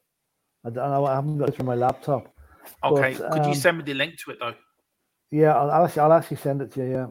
[0.65, 2.33] I, I haven't got it from my laptop.
[2.83, 3.15] Okay.
[3.19, 4.53] But, Could um, you send me the link to it, though?
[5.33, 6.91] Yeah, I'll, actually, I'll actually send it to you.
[6.91, 7.07] Yeah.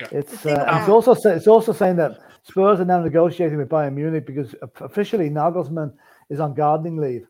[0.00, 0.06] Yeah.
[0.12, 4.26] It's uh, it's also it's also saying that Spurs are now negotiating with Bayern Munich
[4.26, 5.92] because officially Nagelsmann
[6.30, 7.26] is on gardening leave.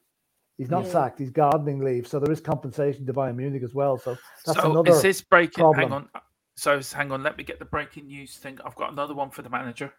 [0.59, 0.93] He's not yeah.
[0.93, 3.97] sacked; he's gardening leave, so there is compensation to Bayern Munich as well.
[3.97, 4.91] So that's so another.
[4.91, 5.63] Is this breaking?
[5.63, 5.81] Problem.
[5.81, 6.11] Hang on.
[6.57, 7.23] So hang on.
[7.23, 8.59] Let me get the breaking news thing.
[8.67, 9.95] I've got another one for the manager.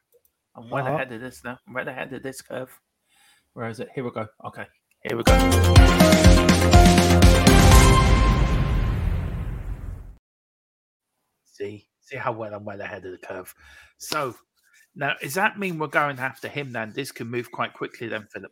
[0.56, 0.94] I'm well uh-huh.
[0.94, 1.58] ahead of this now.
[1.68, 2.70] I'm well ahead of this curve.
[3.54, 3.90] Where is it?
[3.96, 4.28] Here we go.
[4.46, 4.68] Okay,
[5.02, 7.46] here we go.
[11.60, 13.54] See, see how well I'm well ahead of the curve.
[13.98, 14.36] So
[14.96, 16.94] now, does that mean we're going after him then?
[16.94, 18.52] This can move quite quickly then, Philip.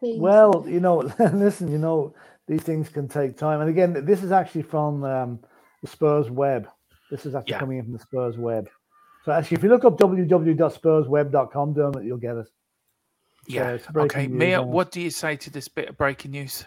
[0.00, 0.98] Well, you know,
[1.32, 2.14] listen, you know,
[2.48, 3.60] these things can take time.
[3.60, 5.40] And again, this is actually from um,
[5.82, 6.68] the Spurs web.
[7.10, 7.60] This is actually yeah.
[7.60, 8.68] coming in from the Spurs web.
[9.24, 12.46] So actually, if you look up www.spursweb.com, Dermot, you'll get it.
[13.48, 13.76] Yeah.
[13.78, 16.64] So okay, Mia, what do you say to this bit of breaking news?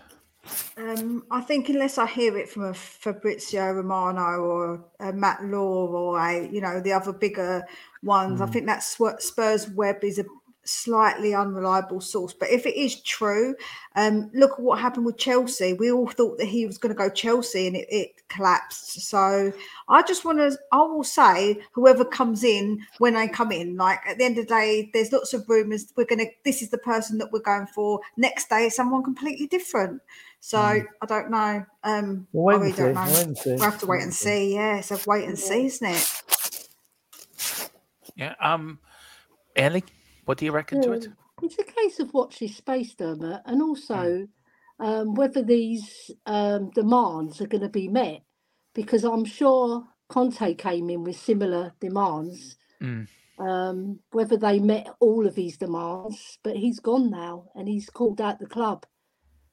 [0.77, 5.87] Um, I think unless I hear it from a Fabrizio Romano or a Matt Law
[5.87, 7.63] or a, you know, the other bigger
[8.01, 8.47] ones, mm.
[8.47, 10.25] I think that's what Spurs Web is a
[10.63, 12.33] slightly unreliable source.
[12.33, 13.55] But if it is true,
[13.95, 15.73] um, look at what happened with Chelsea.
[15.73, 19.01] We all thought that he was going to go Chelsea and it, it collapsed.
[19.01, 19.51] So
[19.87, 23.99] I just want to, I will say, whoever comes in when they come in, like
[24.07, 25.91] at the end of the day, there's lots of rumours.
[25.95, 27.99] We're going to, this is the person that we're going for.
[28.15, 30.01] Next day, someone completely different.
[30.39, 30.85] So mm.
[31.01, 31.65] I don't know.
[31.83, 33.05] Um, we'll I really don't know.
[33.07, 34.55] We'll, we'll have to wait and see.
[34.55, 37.71] Yeah, it's a wait and see, isn't it?
[38.15, 38.35] Yeah.
[38.41, 38.79] Um,
[39.55, 39.83] Ellie,
[40.25, 41.07] what do you reckon to it?
[41.41, 44.27] It's a case of watch this space, Dermot, and also mm.
[44.79, 48.21] um, whether these um, demands are going to be met.
[48.73, 53.07] Because I'm sure Conte came in with similar demands Mm.
[53.37, 58.19] Um, whether they met all of his demands, but he's gone now and he's called
[58.19, 58.85] out the club.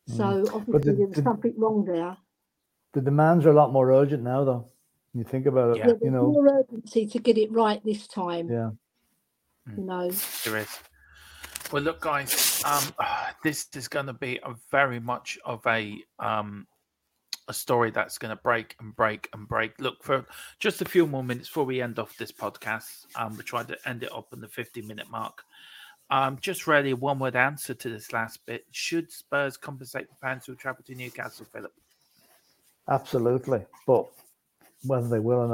[0.07, 0.55] So Mm.
[0.55, 2.17] obviously the- there was the- something wrong there.
[2.93, 4.67] The demands are a lot more urgent now, though.
[5.13, 5.87] You think about it, Yeah.
[5.87, 6.31] Yeah, you there's know.
[6.33, 8.51] more urgency to get it right this time.
[8.51, 8.71] Yeah.
[9.77, 10.11] You know,
[10.45, 10.79] There is.
[11.73, 12.83] Well, look, guys, um,
[13.43, 16.67] this is going to be a very much of a um,
[17.49, 19.81] a story that's going to break and break and break.
[19.81, 20.27] Look, for
[20.59, 23.89] just a few more minutes before we end off this podcast, um, we tried to
[23.89, 25.45] end it up on the 50 minute mark.
[26.11, 28.65] Um, just really one word answer to this last bit.
[28.71, 31.73] Should Spurs compensate the fans who travel to Newcastle, Philip?
[32.89, 34.07] Absolutely, but
[34.85, 35.49] whether they will or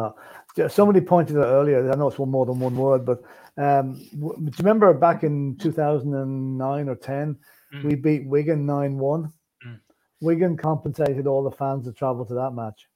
[0.59, 0.71] not.
[0.71, 1.91] Somebody pointed out earlier.
[1.91, 3.23] I know it's one more than one word, but
[3.57, 7.39] um, w- do you remember back in 2009 or 10,
[7.73, 7.85] Mm.
[7.85, 9.33] we beat Wigan 9 1.
[9.67, 9.81] Mm.
[10.21, 12.87] Wigan compensated all the fans that travelled to that match.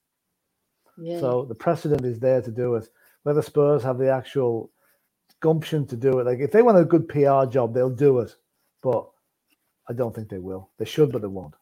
[0.99, 1.19] yeah.
[1.19, 2.87] So the precedent is there to do it.
[3.23, 4.71] Whether Spurs have the actual
[5.41, 8.34] gumption to do it, like if they want a good PR job, they'll do it.
[8.82, 9.09] But
[9.89, 10.70] I don't think they will.
[10.78, 11.55] They should, but they won't.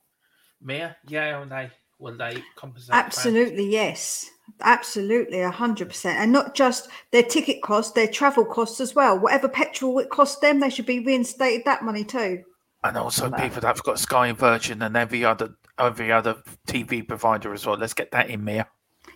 [0.61, 1.71] Mia, yeah or nay?
[1.99, 2.89] Will they compensate?
[2.89, 3.05] the fans?
[3.07, 4.31] Absolutely, yes.
[4.61, 6.19] Absolutely, a hundred percent.
[6.19, 9.19] And not just their ticket costs, their travel costs as well.
[9.19, 12.43] Whatever petrol it costs them, they should be reinstated that money too.
[12.83, 13.39] And also No.
[13.39, 17.77] people that've got Sky and Virgin and every other every other TV provider as well.
[17.77, 18.69] Let's get that in, Mia.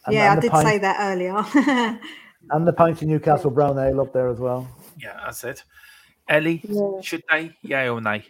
[0.06, 2.00] And, yeah, I did pint, say that earlier.
[2.51, 4.68] And the pint of Newcastle Brown Ale up there as well.
[4.99, 5.64] Yeah, that's it.
[6.28, 7.01] Ellie, Yeah.
[7.03, 7.57] should they?
[7.62, 8.24] Yay or nay?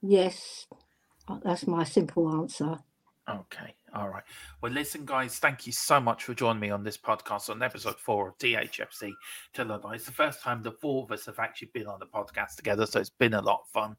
[0.00, 0.66] yes,
[1.26, 2.78] Uh, that's my simple answer.
[3.28, 3.74] Okay.
[3.94, 4.22] All right.
[4.62, 7.96] Well, listen, guys, thank you so much for joining me on this podcast on episode
[7.98, 9.12] four of THFC
[9.52, 9.94] Till I Die.
[9.96, 12.86] It's the first time the four of us have actually been on the podcast together,
[12.86, 13.96] so it's been a lot of fun.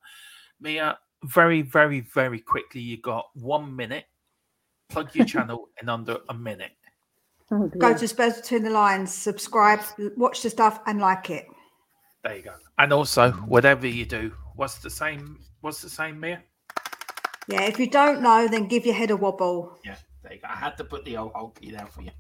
[0.60, 4.06] Mia, very, very, very quickly, you got one minute.
[4.90, 6.72] Plug your channel in under a minute.
[7.52, 9.82] Oh, Go to Spurs Between the Lines, subscribe,
[10.16, 11.48] watch the stuff, and like it.
[12.24, 12.54] There you go.
[12.78, 15.40] And also, whatever you do, what's the same?
[15.62, 16.44] What's the same, Mia?
[17.48, 19.80] Yeah, if you don't know, then give your head a wobble.
[19.84, 20.48] Yeah, there you go.
[20.48, 22.12] I had to put the old hulky down for you.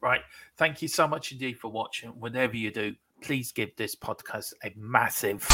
[0.00, 0.22] Right.
[0.56, 2.10] Thank you so much indeed for watching.
[2.10, 5.46] Whatever you do, please give this podcast a massive.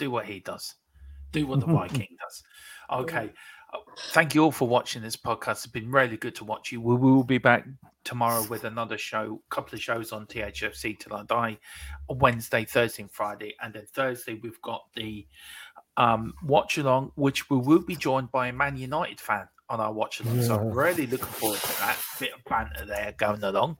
[0.00, 0.74] Do what he does.
[1.32, 2.42] Do what the Viking does.
[2.90, 3.30] Okay.
[4.12, 5.50] Thank you all for watching this podcast.
[5.50, 6.80] It's been really good to watch you.
[6.80, 7.66] We will be back
[8.02, 11.58] tomorrow with another show, a couple of shows on THFC till I die,
[12.08, 13.54] on Wednesday, Thursday, and Friday.
[13.62, 15.24] And then Thursday, we've got the
[15.96, 19.92] um, watch along, which we will be joined by a Man United fan on our
[19.92, 20.42] watch along.
[20.42, 23.76] So I'm really looking forward to that bit of banter there going along.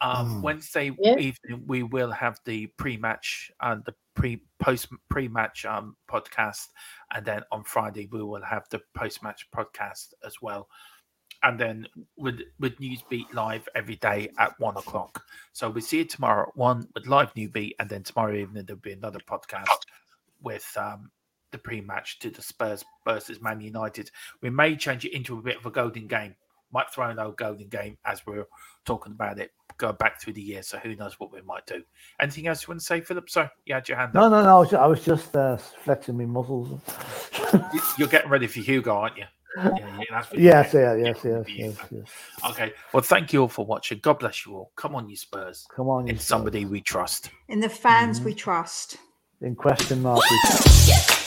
[0.00, 0.42] Um, Mm.
[0.42, 1.16] Wednesday Yeah.
[1.18, 6.66] evening, we will have the pre-match and the pre post pre-match um, podcast,
[7.14, 10.68] and then on Friday we will have the post-match podcast as well.
[11.42, 15.22] And then with with Newsbeat live every day at one o'clock.
[15.52, 18.80] So we see you tomorrow at one with live Newsbeat, and then tomorrow evening there'll
[18.80, 19.78] be another podcast
[20.42, 21.10] with um,
[21.52, 24.10] the pre-match to the Spurs versus Man United.
[24.42, 26.34] We may change it into a bit of a golden game.
[26.72, 28.46] Might throw an old golden game as we're
[28.84, 30.62] talking about it, go back through the year.
[30.62, 31.82] So who knows what we might do.
[32.20, 33.30] Anything else you want to say, Philip?
[33.30, 34.30] Sorry, you had your hand No, up.
[34.32, 34.56] no, no.
[34.56, 36.68] I was, I was just uh, flexing my muscles.
[37.72, 39.24] You- You're getting ready for Hugo, aren't you?
[39.56, 40.00] Yeah, yeah,
[40.36, 42.06] yes, yeah, getting- yes, yes, yes, yes.
[42.50, 42.72] Okay.
[42.92, 43.98] Well, thank you all for watching.
[44.00, 44.70] God bless you all.
[44.76, 45.66] Come on, you Spurs.
[45.74, 47.30] Come on, you It's somebody we trust.
[47.48, 48.98] In the fans we trust.
[49.40, 50.22] in question mark.
[50.86, 51.17] Yes!